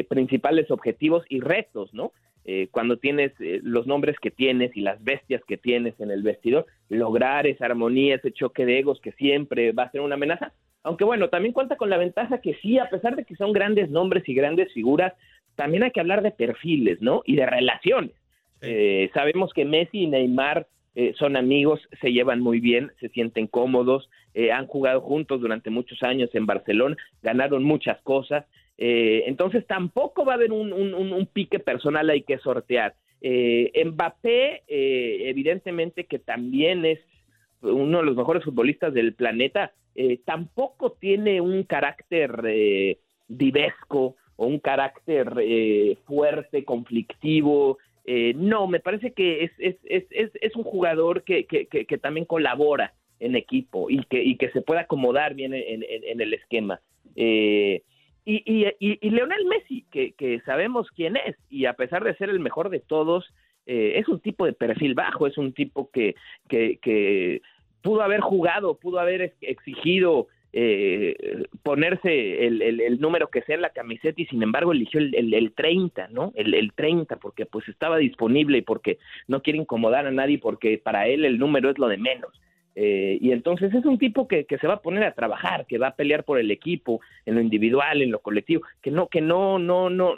principales 0.09 0.71
objetivos 0.71 1.25
y 1.29 1.41
retos, 1.41 1.93
¿no? 1.95 2.13
Eh, 2.49 2.69
cuando 2.71 2.97
tienes 2.97 3.33
eh, 3.41 3.59
los 3.65 3.89
nombres 3.89 4.17
que 4.21 4.31
tienes 4.31 4.77
y 4.77 4.81
las 4.81 5.03
bestias 5.03 5.43
que 5.49 5.57
tienes 5.57 5.99
en 5.99 6.13
el 6.13 6.23
vestidor, 6.23 6.67
lograr 6.89 7.45
esa 7.49 7.67
armonía, 7.67 8.15
ese 8.15 8.31
choque 8.31 8.65
de 8.65 8.79
egos 8.79 9.01
que 9.01 9.11
siempre 9.13 9.73
va 9.73 9.83
a 9.83 9.91
ser 9.91 10.01
una 10.01 10.15
amenaza. 10.15 10.53
Aunque 10.87 11.05
bueno, 11.05 11.29
también 11.29 11.53
cuenta 11.53 11.77
con 11.77 11.91
la 11.91 11.99
ventaja 11.99 12.41
que 12.41 12.55
sí, 12.63 12.79
a 12.79 12.89
pesar 12.89 13.17
de 13.17 13.25
que 13.25 13.37
son 13.37 13.53
grandes 13.53 13.91
nombres 13.91 14.29
y 14.29 14.35
grandes 14.35 14.73
figuras, 14.73 15.13
también 15.55 15.83
hay 15.83 15.91
que 15.91 16.01
hablar 16.01 16.23
de 16.23 16.31
perfiles, 16.31 17.01
¿no? 17.01 17.23
Y 17.27 17.37
de 17.37 17.47
relaciones. 17.47 18.13
Eh, 18.63 19.11
sabemos 19.13 19.53
que 19.53 19.65
Messi 19.65 20.03
y 20.03 20.07
Neymar 20.07 20.67
son 21.19 21.37
amigos, 21.37 21.79
se 22.01 22.11
llevan 22.11 22.41
muy 22.41 22.59
bien, 22.59 22.91
se 23.01 23.11
sienten 23.11 23.49
cómodos, 23.49 24.09
han 24.51 24.67
jugado 24.67 25.03
juntos 25.03 25.43
durante 25.43 25.69
muchos 25.69 26.03
años 26.03 26.31
en 26.35 26.47
Barcelona, 26.47 26.97
ganaron 27.23 27.65
muchas 27.65 28.01
cosas 28.01 28.47
eh, 28.79 29.25
entonces 29.27 29.67
tampoco 29.67 30.25
va 30.25 30.33
a 30.33 30.37
haber 30.37 30.53
un, 30.53 31.29
pique 31.33 31.59
personal 31.59 32.11
hay 32.11 32.23
que 32.23 32.39
sortear. 32.39 32.95
Eh, 33.21 33.73
Mbappé, 33.85 34.63
eh, 34.69 35.29
evidentemente 35.29 36.05
que 36.05 36.19
también 36.19 36.85
es 36.85 37.01
uno 37.63 37.99
de 37.99 38.05
los 38.05 38.17
mejores 38.17 38.45
futbolistas 38.45 38.93
del 38.95 39.15
planeta, 39.15 39.73
eh, 39.95 40.21
tampoco 40.25 40.93
tiene 40.93 41.41
un 41.41 41.63
carácter 41.65 42.97
divesco 43.29 44.17
o 44.37 44.47
un 44.47 44.59
carácter 44.59 45.33
fuerte, 46.05 46.65
conflictivo. 46.65 47.79
no, 48.35 48.67
me 48.67 48.81
parece 48.81 49.13
que 49.13 49.45
es, 49.45 49.53
es, 49.59 49.77
es, 49.85 50.31
es 50.35 50.57
un 50.57 50.65
jugador 50.65 51.25
que, 51.25 51.47
que, 51.47 51.67
que, 51.67 51.99
también 51.99 52.27
colabora 52.27 52.95
en 53.21 53.37
equipo 53.37 53.91
y 53.91 54.05
que, 54.05 54.23
y 54.23 54.37
que 54.37 54.51
se 54.51 54.63
puede 54.63 54.81
acomodar 54.81 55.35
bien 55.35 55.55
en, 55.55 55.85
en, 55.89 56.21
el 56.21 56.35
esquema. 56.35 56.81
Eh, 57.15 57.83
y, 58.25 58.43
y, 58.45 58.99
y, 59.01 59.11
Leonel 59.11 59.47
Messi, 59.47 59.87
que, 59.91 60.13
que, 60.13 60.41
sabemos 60.41 60.89
quién 60.95 61.17
es, 61.17 61.37
y 61.49 61.67
a 61.67 61.75
pesar 61.75 62.03
de 62.03 62.17
ser 62.17 62.29
el 62.29 62.41
mejor 62.41 62.71
de 62.71 62.81
todos, 62.81 63.25
eh, 63.67 63.95
es 63.97 64.09
un 64.09 64.21
tipo 64.21 64.47
de 64.47 64.53
perfil 64.53 64.95
bajo, 64.95 65.27
es 65.27 65.37
un 65.39 65.53
tipo 65.53 65.91
que, 65.91 66.15
que, 66.49 66.79
que 66.81 67.43
pudo 67.83 68.03
haber 68.03 68.21
jugado, 68.21 68.79
pudo 68.79 68.99
haber 68.99 69.35
exigido 69.41 70.29
eh, 70.53 71.45
ponerse 71.63 72.47
el, 72.47 72.63
el, 72.63 72.99
número 72.99 73.29
que 73.29 73.43
sea 73.43 73.57
en 73.57 73.63
la 73.63 73.71
camiseta 73.71 74.23
y 74.23 74.27
sin 74.27 74.43
embargo 74.43 74.73
eligió 74.73 75.01
el, 75.01 75.15
el, 75.15 75.35
el 75.35 75.53
30, 75.53 76.09
¿no? 76.09 76.33
El, 76.35 76.55
el 76.55 76.73
30 76.73 77.17
porque 77.17 77.45
pues 77.45 77.69
estaba 77.69 77.99
disponible 77.99 78.59
y 78.59 78.63
porque 78.63 78.99
no 79.29 79.43
quiere 79.43 79.59
incomodar 79.59 80.07
a 80.07 80.11
nadie 80.11 80.39
porque 80.39 80.79
para 80.79 81.09
él 81.09 81.27
el 81.27 81.39
número 81.39 81.69
es 81.69 81.79
lo 81.79 81.89
de 81.89 81.99
menos. 81.99 82.31
Eh, 82.75 83.19
y 83.21 83.33
entonces 83.33 83.73
es 83.75 83.85
un 83.85 83.99
tipo 83.99 84.29
que, 84.29 84.45
que, 84.45 84.59
se 84.59 84.67
va 84.67 84.75
a 84.75 84.83
poner 84.83 85.05
a 85.05 85.15
trabajar, 85.15 85.67
que 85.67 85.79
va 85.79 85.89
a 85.89 85.97
pelear 85.97 86.25
por 86.25 86.39
el 86.39 86.51
equipo, 86.51 87.01
en 87.25 87.35
lo 87.35 87.41
individual, 87.41 88.03
en 88.03 88.11
lo 88.11 88.21
colectivo, 88.21 88.63
que 88.83 88.91
no, 88.91 89.09
que 89.09 89.23
no, 89.23 89.59
no, 89.59 89.89
no, 89.89 90.15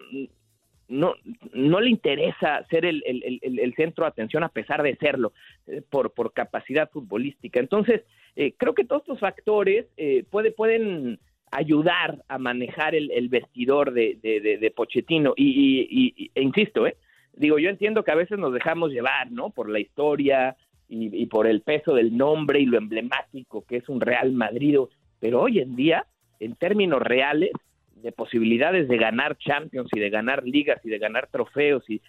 no, 0.88 1.14
no 1.53 1.81
le 1.81 1.90
interesa 1.90 2.64
ser 2.70 2.85
el, 2.85 3.03
el, 3.07 3.40
el, 3.42 3.74
centro 3.74 4.05
de 4.05 4.09
atención 4.09 4.42
a 4.42 4.48
pesar 4.48 4.83
de 4.83 4.96
serlo, 4.96 5.33
eh, 5.66 5.83
por, 5.88 6.12
por 6.12 6.33
capacidad 6.33 6.90
futbolística. 6.90 7.61
Entonces, 7.61 8.03
eh, 8.37 8.55
creo 8.57 8.74
que 8.74 8.85
todos 8.85 9.03
estos 9.03 9.20
factores 9.20 9.87
puede, 10.31 10.53
pueden 10.53 11.18
ayudar 11.51 12.24
a 12.29 12.38
manejar 12.38 12.94
el, 12.94 13.29
vestidor 13.29 13.92
de, 13.92 14.18
de, 14.22 14.59
de, 14.59 14.70
Pochettino. 14.70 15.35
Y, 15.37 15.87
y, 15.90 16.31
e 16.35 16.42
insisto, 16.42 16.87
digo, 17.35 17.59
yo 17.59 17.70
entiendo 17.70 18.05
que 18.05 18.12
a 18.12 18.16
veces 18.16 18.38
nos 18.38 18.53
dejamos 18.53 18.90
llevar, 18.90 19.31
¿no? 19.31 19.51
Por 19.51 19.68
la 19.68 19.81
historia, 19.81 20.57
y, 20.88 21.27
por 21.27 21.46
el 21.46 21.61
peso 21.61 21.94
del 21.94 22.16
nombre 22.16 22.61
y 22.61 22.66
lo 22.66 22.79
emblemático 22.79 23.64
que 23.66 23.77
es 23.77 23.88
un 23.88 24.01
Real 24.01 24.33
Madrid, 24.33 24.79
pero 25.20 25.42
hoy 25.42 25.59
en 25.59 25.77
día, 25.77 26.07
en 26.40 26.55
términos 26.55 27.03
reales, 27.03 27.51
de 28.03 28.13
posibilidades 28.13 28.89
de 28.89 28.97
ganar 28.97 29.37
Champions 29.39 29.91
y 29.93 30.01
de 30.01 30.11
ganar 30.11 30.45
ligas 30.45 30.81
y 30.85 30.89
de 30.89 30.99
ganar 30.99 31.29
trofeos 31.31 31.89
y 31.89 32.01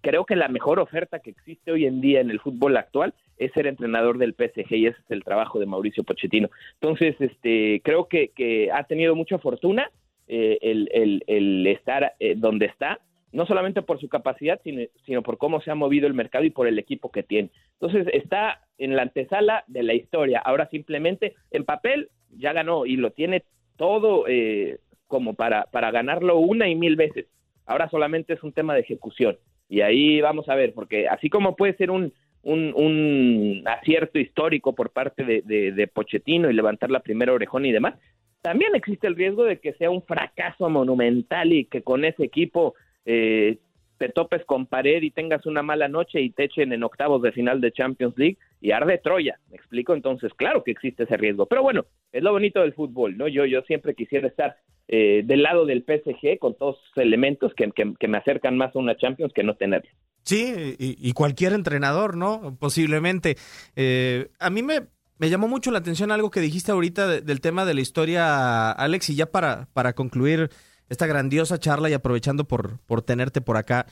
creo 0.00 0.24
que 0.24 0.36
la 0.36 0.48
mejor 0.48 0.78
oferta 0.78 1.20
que 1.20 1.30
existe 1.30 1.72
hoy 1.72 1.86
en 1.86 2.00
día 2.00 2.20
en 2.20 2.30
el 2.30 2.40
fútbol 2.40 2.76
actual 2.76 3.14
es 3.36 3.52
ser 3.52 3.66
entrenador 3.66 4.18
del 4.18 4.34
PSG 4.34 4.72
y 4.74 4.86
ese 4.86 4.98
es 4.98 5.10
el 5.10 5.24
trabajo 5.24 5.58
de 5.58 5.66
Mauricio 5.66 6.04
Pochettino. 6.04 6.50
Entonces, 6.74 7.16
este, 7.20 7.80
creo 7.84 8.08
que, 8.08 8.70
ha 8.72 8.84
tenido 8.84 9.14
mucha 9.14 9.38
fortuna 9.38 9.90
eh, 10.26 10.58
el, 10.60 11.66
estar 11.66 12.14
eh, 12.18 12.34
donde 12.36 12.66
está 12.66 13.00
no 13.30 13.44
solamente 13.44 13.82
por 13.82 14.00
su 14.00 14.08
capacidad, 14.08 14.58
sino, 15.04 15.22
por 15.22 15.36
cómo 15.36 15.60
se 15.60 15.70
ha 15.70 15.74
movido 15.74 16.06
el 16.06 16.14
mercado 16.14 16.44
y 16.44 16.50
por 16.50 16.66
el 16.66 16.78
equipo 16.78 17.10
que 17.10 17.22
tiene. 17.22 17.50
Entonces 17.74 18.06
está 18.14 18.62
en 18.78 18.96
la 18.96 19.02
antesala 19.02 19.64
de 19.66 19.82
la 19.82 19.92
historia. 19.92 20.40
Ahora 20.40 20.68
simplemente 20.70 21.34
en 21.50 21.64
papel 21.64 22.08
ya 22.30 22.54
ganó 22.54 22.86
y 22.86 22.96
lo 22.96 23.10
tiene 23.10 23.44
todo 23.76 24.24
eh, 24.26 24.78
como 25.08 25.34
para, 25.34 25.64
para 25.64 25.90
ganarlo 25.90 26.38
una 26.38 26.68
y 26.68 26.76
mil 26.76 26.94
veces. 26.94 27.26
Ahora 27.66 27.90
solamente 27.90 28.34
es 28.34 28.42
un 28.42 28.52
tema 28.52 28.74
de 28.74 28.80
ejecución. 28.80 29.36
Y 29.68 29.80
ahí 29.80 30.20
vamos 30.20 30.48
a 30.48 30.54
ver, 30.54 30.72
porque 30.72 31.08
así 31.08 31.28
como 31.28 31.56
puede 31.56 31.76
ser 31.76 31.90
un, 31.90 32.12
un, 32.42 33.62
acierto 33.66 34.18
histórico 34.18 34.74
por 34.74 34.90
parte 34.90 35.24
de, 35.24 35.42
de, 35.42 35.72
de 35.72 35.86
Pochettino 35.88 36.48
y 36.48 36.54
levantar 36.54 36.90
la 36.90 37.00
primera 37.00 37.32
orejón 37.32 37.66
y 37.66 37.72
demás, 37.72 37.94
también 38.40 38.74
existe 38.74 39.06
el 39.06 39.16
riesgo 39.16 39.44
de 39.44 39.58
que 39.58 39.74
sea 39.74 39.90
un 39.90 40.02
fracaso 40.02 40.70
monumental 40.70 41.52
y 41.52 41.64
que 41.64 41.82
con 41.82 42.04
ese 42.04 42.24
equipo 42.24 42.74
eh, 43.04 43.58
te 43.98 44.08
topes 44.08 44.44
con 44.44 44.66
pared 44.66 45.02
y 45.02 45.10
tengas 45.10 45.44
una 45.46 45.62
mala 45.62 45.88
noche 45.88 46.20
y 46.20 46.30
te 46.30 46.44
echen 46.44 46.72
en 46.72 46.84
octavos 46.84 47.20
de 47.22 47.32
final 47.32 47.60
de 47.60 47.72
Champions 47.72 48.16
League 48.16 48.38
y 48.60 48.70
arde 48.70 48.98
Troya, 48.98 49.38
me 49.50 49.56
explico, 49.56 49.94
entonces 49.94 50.32
claro 50.34 50.64
que 50.64 50.70
existe 50.70 51.04
ese 51.04 51.16
riesgo, 51.16 51.46
pero 51.46 51.62
bueno, 51.62 51.86
es 52.12 52.22
lo 52.22 52.32
bonito 52.32 52.60
del 52.60 52.74
fútbol, 52.74 53.16
¿no? 53.18 53.28
Yo, 53.28 53.44
yo 53.44 53.62
siempre 53.62 53.94
quisiera 53.94 54.28
estar 54.28 54.56
eh, 54.90 55.22
del 55.24 55.42
lado 55.42 55.66
del 55.66 55.84
PSG 55.84 56.38
con 56.38 56.56
todos 56.56 56.76
esos 56.76 56.96
elementos 56.96 57.52
que, 57.54 58.08
me 58.08 58.18
acercan 58.18 58.56
más 58.56 58.74
a 58.74 58.78
una 58.78 58.96
Champions 58.96 59.32
que 59.34 59.42
no 59.42 59.54
tenerla. 59.54 59.90
Sí, 60.22 60.76
y, 60.78 61.12
cualquier 61.12 61.52
entrenador, 61.52 62.16
¿no? 62.16 62.56
Posiblemente. 62.58 63.36
Eh, 63.76 64.28
a 64.38 64.50
mí 64.50 64.62
me, 64.62 64.80
me 65.18 65.30
llamó 65.30 65.48
mucho 65.48 65.70
la 65.70 65.78
atención 65.78 66.10
algo 66.10 66.30
que 66.30 66.40
dijiste 66.40 66.72
ahorita 66.72 67.20
del 67.20 67.40
tema 67.40 67.64
de 67.64 67.74
la 67.74 67.80
historia, 67.80 68.70
Alex, 68.72 69.10
y 69.10 69.16
ya 69.16 69.26
para, 69.26 69.68
para 69.72 69.94
concluir 69.94 70.50
esta 70.88 71.06
grandiosa 71.06 71.58
charla 71.58 71.90
y 71.90 71.92
aprovechando 71.92 72.46
por, 72.46 72.78
por 72.80 73.02
tenerte 73.02 73.40
por 73.40 73.56
acá. 73.56 73.86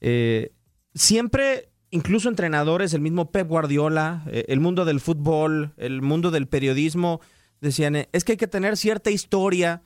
Eh, 0.00 0.52
siempre, 0.94 1.70
incluso 1.90 2.28
entrenadores, 2.28 2.94
el 2.94 3.00
mismo 3.00 3.30
Pep 3.30 3.48
Guardiola, 3.48 4.24
eh, 4.28 4.44
el 4.48 4.60
mundo 4.60 4.84
del 4.84 5.00
fútbol, 5.00 5.74
el 5.76 6.02
mundo 6.02 6.30
del 6.30 6.48
periodismo, 6.48 7.20
decían, 7.60 7.96
eh, 7.96 8.08
es 8.12 8.24
que 8.24 8.32
hay 8.32 8.38
que 8.38 8.46
tener 8.46 8.76
cierta 8.76 9.10
historia, 9.10 9.82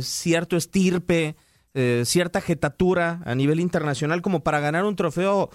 cierto 0.00 0.56
estirpe, 0.56 1.36
cierta 2.02 2.40
jetatura 2.40 3.20
a 3.24 3.36
nivel 3.36 3.60
internacional 3.60 4.20
como 4.20 4.42
para 4.42 4.58
ganar 4.58 4.84
un 4.84 4.96
trofeo 4.96 5.48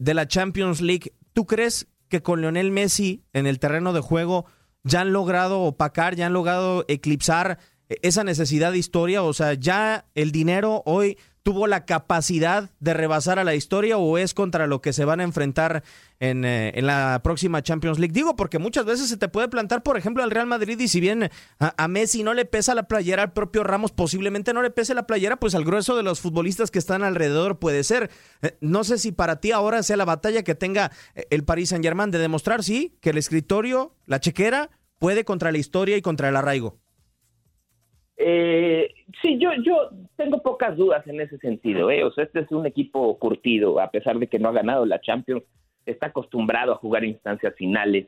de 0.00 0.14
la 0.14 0.26
Champions 0.26 0.80
League. 0.80 1.12
¿Tú 1.32 1.46
crees 1.46 1.86
que 2.08 2.20
con 2.20 2.40
Lionel 2.40 2.72
Messi 2.72 3.22
en 3.32 3.46
el 3.46 3.60
terreno 3.60 3.92
de 3.92 4.00
juego 4.00 4.46
ya 4.82 5.02
han 5.02 5.12
logrado 5.12 5.60
opacar, 5.60 6.16
ya 6.16 6.26
han 6.26 6.32
logrado 6.32 6.84
eclipsar 6.88 7.58
esa 8.02 8.24
necesidad 8.24 8.72
de 8.72 8.78
historia? 8.78 9.22
O 9.22 9.32
sea, 9.32 9.54
ya 9.54 10.06
el 10.14 10.32
dinero 10.32 10.82
hoy 10.86 11.16
tuvo 11.44 11.66
la 11.66 11.84
capacidad 11.84 12.70
de 12.80 12.94
rebasar 12.94 13.38
a 13.38 13.44
la 13.44 13.54
historia 13.54 13.98
o 13.98 14.16
es 14.16 14.32
contra 14.32 14.66
lo 14.66 14.80
que 14.80 14.94
se 14.94 15.04
van 15.04 15.20
a 15.20 15.24
enfrentar 15.24 15.84
en, 16.18 16.44
eh, 16.46 16.72
en, 16.74 16.86
la 16.86 17.20
próxima 17.22 17.62
Champions 17.62 17.98
League? 17.98 18.14
Digo, 18.14 18.34
porque 18.34 18.58
muchas 18.58 18.86
veces 18.86 19.10
se 19.10 19.18
te 19.18 19.28
puede 19.28 19.48
plantar, 19.48 19.82
por 19.82 19.98
ejemplo, 19.98 20.22
al 20.24 20.30
Real 20.30 20.46
Madrid 20.46 20.80
y 20.80 20.88
si 20.88 21.00
bien 21.00 21.30
a, 21.58 21.88
Messi 21.88 22.22
no 22.22 22.32
le 22.32 22.46
pesa 22.46 22.74
la 22.74 22.84
playera, 22.84 23.24
al 23.24 23.32
propio 23.34 23.62
Ramos 23.62 23.92
posiblemente 23.92 24.54
no 24.54 24.62
le 24.62 24.70
pese 24.70 24.94
la 24.94 25.06
playera, 25.06 25.36
pues 25.36 25.54
al 25.54 25.66
grueso 25.66 25.96
de 25.96 26.02
los 26.02 26.18
futbolistas 26.20 26.70
que 26.70 26.78
están 26.78 27.04
alrededor 27.04 27.58
puede 27.58 27.84
ser. 27.84 28.10
Eh, 28.40 28.56
no 28.62 28.82
sé 28.82 28.96
si 28.96 29.12
para 29.12 29.36
ti 29.36 29.52
ahora 29.52 29.82
sea 29.82 29.98
la 29.98 30.06
batalla 30.06 30.44
que 30.44 30.54
tenga 30.54 30.92
eh, 31.14 31.26
el 31.28 31.44
Paris 31.44 31.68
Saint 31.68 31.84
Germain 31.84 32.10
de 32.10 32.18
demostrar, 32.18 32.64
sí, 32.64 32.96
que 33.02 33.10
el 33.10 33.18
escritorio, 33.18 33.94
la 34.06 34.18
chequera, 34.18 34.70
puede 34.98 35.26
contra 35.26 35.52
la 35.52 35.58
historia 35.58 35.98
y 35.98 36.02
contra 36.02 36.30
el 36.30 36.36
arraigo. 36.36 36.83
Eh, 38.16 38.88
sí, 39.22 39.38
yo, 39.38 39.50
yo 39.64 39.90
tengo 40.16 40.42
pocas 40.42 40.76
dudas 40.76 41.06
en 41.06 41.20
ese 41.20 41.38
sentido. 41.38 41.90
¿eh? 41.90 42.04
O 42.04 42.12
sea, 42.12 42.24
este 42.24 42.40
es 42.40 42.50
un 42.50 42.66
equipo 42.66 43.18
curtido, 43.18 43.80
a 43.80 43.90
pesar 43.90 44.18
de 44.18 44.26
que 44.26 44.38
no 44.38 44.48
ha 44.48 44.52
ganado 44.52 44.86
la 44.86 45.00
Champions, 45.00 45.42
está 45.86 46.06
acostumbrado 46.08 46.72
a 46.72 46.76
jugar 46.76 47.04
instancias 47.04 47.54
finales, 47.56 48.06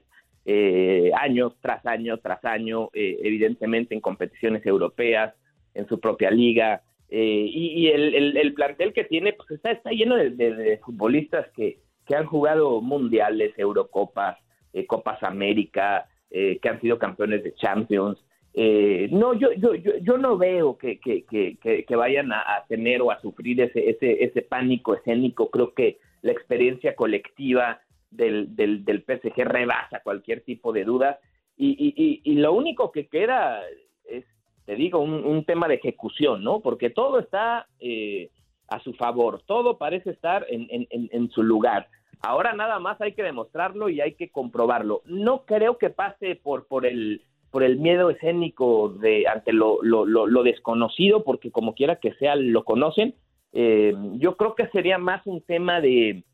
eh, 0.49 1.11
años 1.19 1.55
tras 1.61 1.85
año 1.87 2.19
tras 2.19 2.45
año, 2.45 2.89
eh, 2.93 3.19
evidentemente 3.25 3.97
en 3.97 4.01
competiciones 4.01 4.65
europeas, 4.65 5.35
en 5.75 5.89
su 5.89 5.99
propia 5.99 6.31
liga. 6.31 6.83
Eh, 7.09 7.47
y, 7.49 7.89
el, 7.89 8.37
el, 8.37 8.55
plantel 8.55 8.93
que 8.93 9.05
tiene 9.05 9.33
pues 9.33 9.51
está, 9.51 9.73
está 9.73 9.91
lleno 9.91 10.17
de, 10.17 10.81
futbolistas 10.85 11.49
que, 11.57 11.79
que, 12.07 12.17
han 12.17 12.27
jugado 12.27 12.81
mundiales, 12.81 13.59
Eurocopas, 13.59 14.39
Copas 14.87 15.23
América, 15.23 16.09
que 16.31 16.69
han 16.69 16.81
sido 16.81 16.99
campeones 16.99 17.43
de 17.43 17.55
Champions. 17.55 18.19
Eh, 18.59 19.09
no, 19.13 19.35
yo, 19.35 19.53
yo, 19.53 19.75
yo, 19.75 20.17
no 20.17 20.39
veo 20.39 20.79
que, 20.79 20.99
que, 20.99 21.27
que, 21.27 21.97
vayan 21.97 22.33
a, 22.33 22.65
tener 22.67 23.03
o 23.03 23.11
a 23.11 23.21
sufrir 23.21 23.61
ese, 23.61 23.91
ese, 23.91 24.25
ese 24.25 24.41
pánico 24.41 24.95
escénico. 24.95 25.51
Creo 25.51 25.75
que 25.75 25.99
la 26.23 26.33
experiencia 26.33 26.97
colectiva 26.97 27.83
del, 28.11 28.57
del, 28.57 28.83
del 28.87 29.03
PSG 29.03 29.45
rebasa 29.45 30.01
cualquier 30.03 30.41
tipo 30.41 30.73
de 30.73 30.85
duda. 30.85 31.19
Y, 31.59 31.77
y, 31.79 32.23
y, 32.25 32.35
lo 32.37 32.55
único 32.55 32.93
que 32.93 33.09
queda 33.09 33.61
es, 34.05 34.25
te 34.65 34.75
digo, 34.75 35.01
un, 35.01 35.45
tema 35.45 35.69
de 35.69 35.75
ejecución, 35.75 36.43
¿no? 36.43 36.61
Porque 36.61 36.89
todo 36.89 37.19
está 37.19 37.67
eh, 37.79 38.31
a 38.69 38.81
su 38.81 38.95
favor, 38.95 39.43
todo 39.45 39.77
parece 39.77 40.11
estar 40.11 40.47
en, 40.49 40.67
en, 40.71 40.87
en 40.91 41.31
su 41.31 41.43
lugar. 41.43 41.89
Ahora 42.23 42.55
nada 42.55 42.79
más 42.79 42.99
hay 43.03 43.13
que 43.13 43.23
demostrarlo 43.23 43.91
y 43.91 44.01
hay 44.01 44.15
que 44.15 44.31
comprobarlo. 44.31 45.03
No 45.05 45.45
creo 45.45 45.77
que 45.77 45.91
pase 45.91 46.37
por, 46.37 46.67
por 46.67 46.87
el 46.87 47.23
por 47.51 47.63
el 47.63 47.79
miedo 47.79 48.11
escénico 48.11 48.91
de 48.91 49.27
ante 49.27 49.53
lo, 49.53 49.83
lo, 49.83 50.43
desconocido, 50.43 51.25
porque 51.25 51.51
como 51.51 51.75
quiera 51.75 51.97
que 51.97 52.13
sea 52.15 52.37
lo 52.37 52.65
conocen. 52.65 53.15
Eh, 53.53 53.95
yo 54.15 54.37
creo 54.37 54.55
que 54.55 54.69
sería 54.69 54.99
más 54.99 55.27
un 55.27 55.41
tema 55.41 55.81
de, 55.81 56.25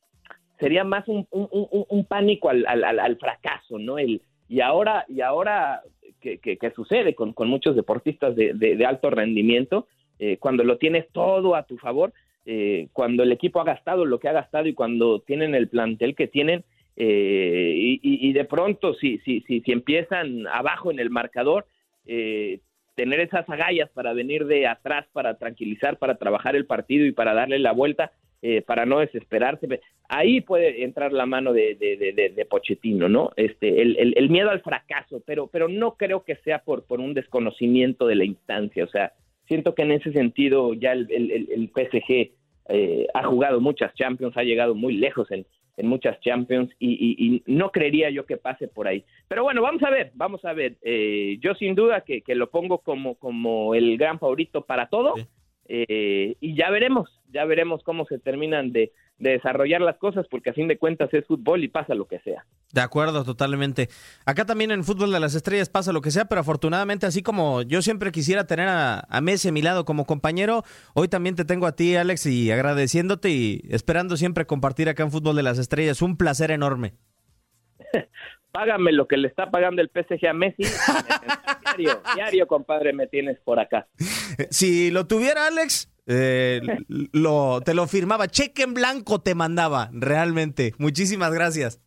sería 0.59 0.85
más 0.85 1.07
un, 1.09 1.27
un, 1.31 2.05
pánico 2.07 2.49
al, 2.49 2.67
al, 2.67 3.17
fracaso, 3.17 3.79
¿no? 3.79 3.99
El, 3.99 4.23
y 4.49 4.61
ahora, 4.61 5.05
y 5.09 5.21
ahora 5.21 5.83
que, 6.21 6.39
que, 6.39 6.71
sucede 6.71 7.15
con, 7.15 7.33
con, 7.33 7.49
muchos 7.49 7.75
deportistas 7.75 8.37
de, 8.37 8.55
de, 8.55 8.87
alto 8.87 9.11
rendimiento, 9.11 9.87
eh, 10.19 10.37
cuando 10.39 10.63
lo 10.63 10.79
tienes 10.79 11.09
todo 11.11 11.57
a 11.57 11.65
tu 11.65 11.79
favor, 11.79 12.13
eh, 12.47 12.89
cuando 12.93 13.23
el 13.23 13.33
equipo 13.33 13.61
ha 13.61 13.65
gastado 13.65 14.05
lo 14.05 14.21
que 14.21 14.29
ha 14.29 14.33
gastado 14.33 14.67
y 14.67 14.75
cuando 14.75 15.21
tienen 15.21 15.55
el 15.55 15.69
plantel 15.69 16.15
que 16.15 16.29
tienen, 16.29 16.65
eh, 16.97 17.99
y, 18.03 18.33
de 18.33 18.45
pronto, 18.45 18.95
si, 18.95 19.19
si, 19.19 19.41
si, 19.43 19.61
si 19.61 19.73
empiezan 19.73 20.47
abajo 20.47 20.91
en 20.91 20.99
el 20.99 21.11
marcador, 21.11 21.67
eh, 22.07 22.61
tener 22.95 23.21
esas 23.21 23.49
agallas 23.49 23.89
para 23.91 24.13
venir 24.13 24.47
de 24.47 24.67
atrás, 24.67 25.07
para 25.13 25.39
tranquilizar, 25.39 25.99
para 25.99 26.17
trabajar 26.17 26.55
el 26.55 26.67
partido 26.67 27.07
y 27.07 27.13
para 27.13 27.33
darle 27.33 27.59
la 27.59 27.73
vuelta, 27.73 28.13
eh, 28.43 28.61
para 28.61 28.85
no 28.85 28.99
desesperarse. 28.99 29.81
Ahí 30.09 30.43
puede 30.43 30.85
entrar 30.85 31.13
la 31.13 31.25
mano 31.25 31.53
de, 31.55 31.75
de, 31.77 32.47
Pochettino, 32.47 33.09
¿no? 33.09 33.31
Este, 33.37 33.81
el, 33.81 34.15
el, 34.17 34.31
miedo 34.31 34.51
al 34.51 34.61
fracaso, 34.61 35.23
pero, 35.25 35.47
pero 35.47 35.69
no 35.69 35.97
creo 35.97 36.25
que 36.25 36.37
sea 36.37 36.59
por, 36.59 36.85
por 36.85 37.01
un 37.01 37.15
desconocimiento 37.15 38.07
de 38.07 38.17
la 38.17 38.25
instancia. 38.25 38.85
O 38.85 38.89
sea, 38.89 39.13
siento 39.49 39.75
que 39.75 39.83
en 39.83 39.93
ese 39.93 40.13
sentido 40.13 40.75
ya 40.75 40.93
el, 40.93 41.09
el 41.11 41.71
PSG 41.75 42.33
ha 43.15 43.25
jugado 43.25 43.61
muchas 43.61 43.95
Champions, 43.95 44.37
ha 44.37 44.45
llegado 44.45 44.75
muy 44.75 44.95
lejos 44.95 45.31
en, 45.31 45.47
en 45.77 45.87
muchas 45.87 46.21
Champions 46.21 46.71
y, 46.79 47.43
no 47.47 47.71
creería 47.71 48.11
yo 48.11 48.27
que 48.27 48.37
pase 48.37 48.69
por 48.69 48.87
ahí. 48.87 49.05
Pero 49.29 49.43
bueno, 49.43 49.63
vamos 49.63 49.83
a 49.83 49.91
ver, 49.91 50.13
vamos 50.15 50.45
a 50.45 50.53
ver. 50.53 50.77
Eh, 50.83 51.39
yo 51.41 51.55
sin 51.55 51.75
duda 51.75 52.03
que, 52.03 52.23
lo 52.35 52.51
pongo 52.51 52.79
como, 52.79 53.15
como 53.17 53.75
el 53.75 53.97
gran 53.97 54.19
favorito 54.19 54.63
para 54.63 54.89
todo 54.89 55.15
eh, 55.69 56.37
y 56.41 56.57
ya 56.57 56.71
veremos, 56.71 57.09
ya 57.33 57.45
veremos 57.45 57.83
cómo 57.83 58.05
se 58.07 58.19
terminan 58.19 58.73
de, 58.73 58.93
desarrollar 59.19 59.81
las 59.81 59.99
cosas 59.99 60.27
porque 60.29 60.51
a 60.51 60.53
fin 60.53 60.67
de 60.67 60.79
cuentas 60.79 61.13
es 61.15 61.25
fútbol 61.27 61.63
y 61.63 61.69
pasa 61.69 61.95
lo 61.95 62.07
que 62.07 62.19
sea. 62.21 62.45
De 62.73 62.81
acuerdo, 62.81 63.23
totalmente. 63.25 63.89
Acá 64.27 64.45
también 64.45 64.73
en 64.73 64.83
Fútbol 64.83 65.13
de 65.13 65.21
las 65.21 65.35
Estrellas 65.37 65.69
pasa 65.69 65.93
lo 65.93 66.01
que 66.01 66.11
sea, 66.11 66.25
pero 66.25 66.41
afortunadamente 66.41 67.07
así 67.07 67.23
como 67.23 67.63
yo 67.63 67.83
siempre 67.83 68.11
quisiera 68.11 68.47
tener 68.47 68.69
a, 68.69 69.05
a 69.09 69.21
Messi 69.21 69.49
a 69.49 69.53
mi 69.53 69.63
lado 69.63 69.85
como 69.85 70.07
compañero, 70.07 70.65
hoy 70.95 71.07
también 71.07 71.37
te 71.37 71.45
tengo 71.45 71.67
a 71.67 71.77
ti, 71.77 71.95
Alex, 71.95 72.27
y 72.27 72.51
agradeciéndote 72.51 73.31
y 73.31 73.63
esperando 73.69 74.17
siempre 74.17 74.47
compartir 74.47 74.89
acá 74.89 75.05
en 75.05 75.13
Fútbol 75.13 75.37
de 75.37 75.45
las 75.45 75.59
Estrellas. 75.59 76.03
Un 76.03 76.17
placer 76.17 76.51
enorme. 76.51 76.95
Págame 78.53 78.93
lo 78.93 79.09
que 79.09 79.17
le 79.17 79.29
está 79.29 79.51
pagando 79.51 79.81
el 79.81 79.89
PSG 79.89 80.27
a 80.27 80.33
Messi. 80.35 80.63
diario, 80.63 82.03
diario, 82.15 82.47
compadre, 82.47 82.93
me 82.93 83.07
tienes 83.07 83.39
por 83.41 83.59
acá. 83.59 83.89
Si 84.51 84.91
lo 84.91 85.07
tuviera 85.07 85.47
Alex, 85.47 85.91
eh, 86.07 86.61
lo, 87.13 87.63
te 87.63 87.75
lo 87.75 87.87
firmaba, 87.87 88.29
cheque 88.29 88.63
en 88.63 88.75
blanco 88.75 89.21
te 89.21 89.35
mandaba, 89.35 89.89
realmente. 89.93 90.75
Muchísimas 90.79 91.33
gracias. 91.33 91.81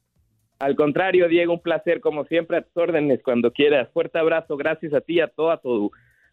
Al 0.58 0.76
contrario, 0.76 1.28
Diego, 1.28 1.54
un 1.54 1.62
placer 1.62 2.00
como 2.02 2.26
siempre 2.26 2.58
a 2.58 2.62
tus 2.62 2.76
órdenes 2.78 3.22
cuando 3.24 3.52
quieras. 3.52 3.90
Fuerte 3.94 4.18
abrazo, 4.18 4.58
gracias 4.58 4.94
a 4.94 5.02
ti 5.02 5.16
y 5.16 5.22
a 5.22 5.28
todo 5.28 5.58
tu, 5.60 5.92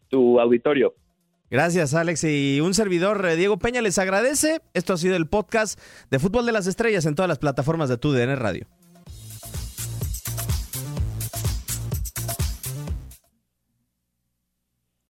tu 0.09 0.41
auditorio. 0.41 0.95
Gracias, 1.51 1.93
Alex. 1.93 2.25
Y 2.25 2.61
un 2.63 2.73
servidor, 2.73 3.23
eh, 3.27 3.37
Diego 3.37 3.59
Peña, 3.59 3.83
les 3.83 3.99
agradece. 3.99 4.63
Esto 4.73 4.95
ha 4.95 4.97
sido 4.97 5.17
el 5.17 5.27
podcast 5.27 5.79
de 6.11 6.19
Fútbol 6.19 6.47
de 6.47 6.53
las 6.53 6.67
Estrellas 6.67 7.05
en 7.05 7.15
todas 7.15 7.29
las 7.29 7.39
plataformas 7.39 7.91
de 7.91 7.99
TUDN 7.99 8.37
Radio. 8.37 8.67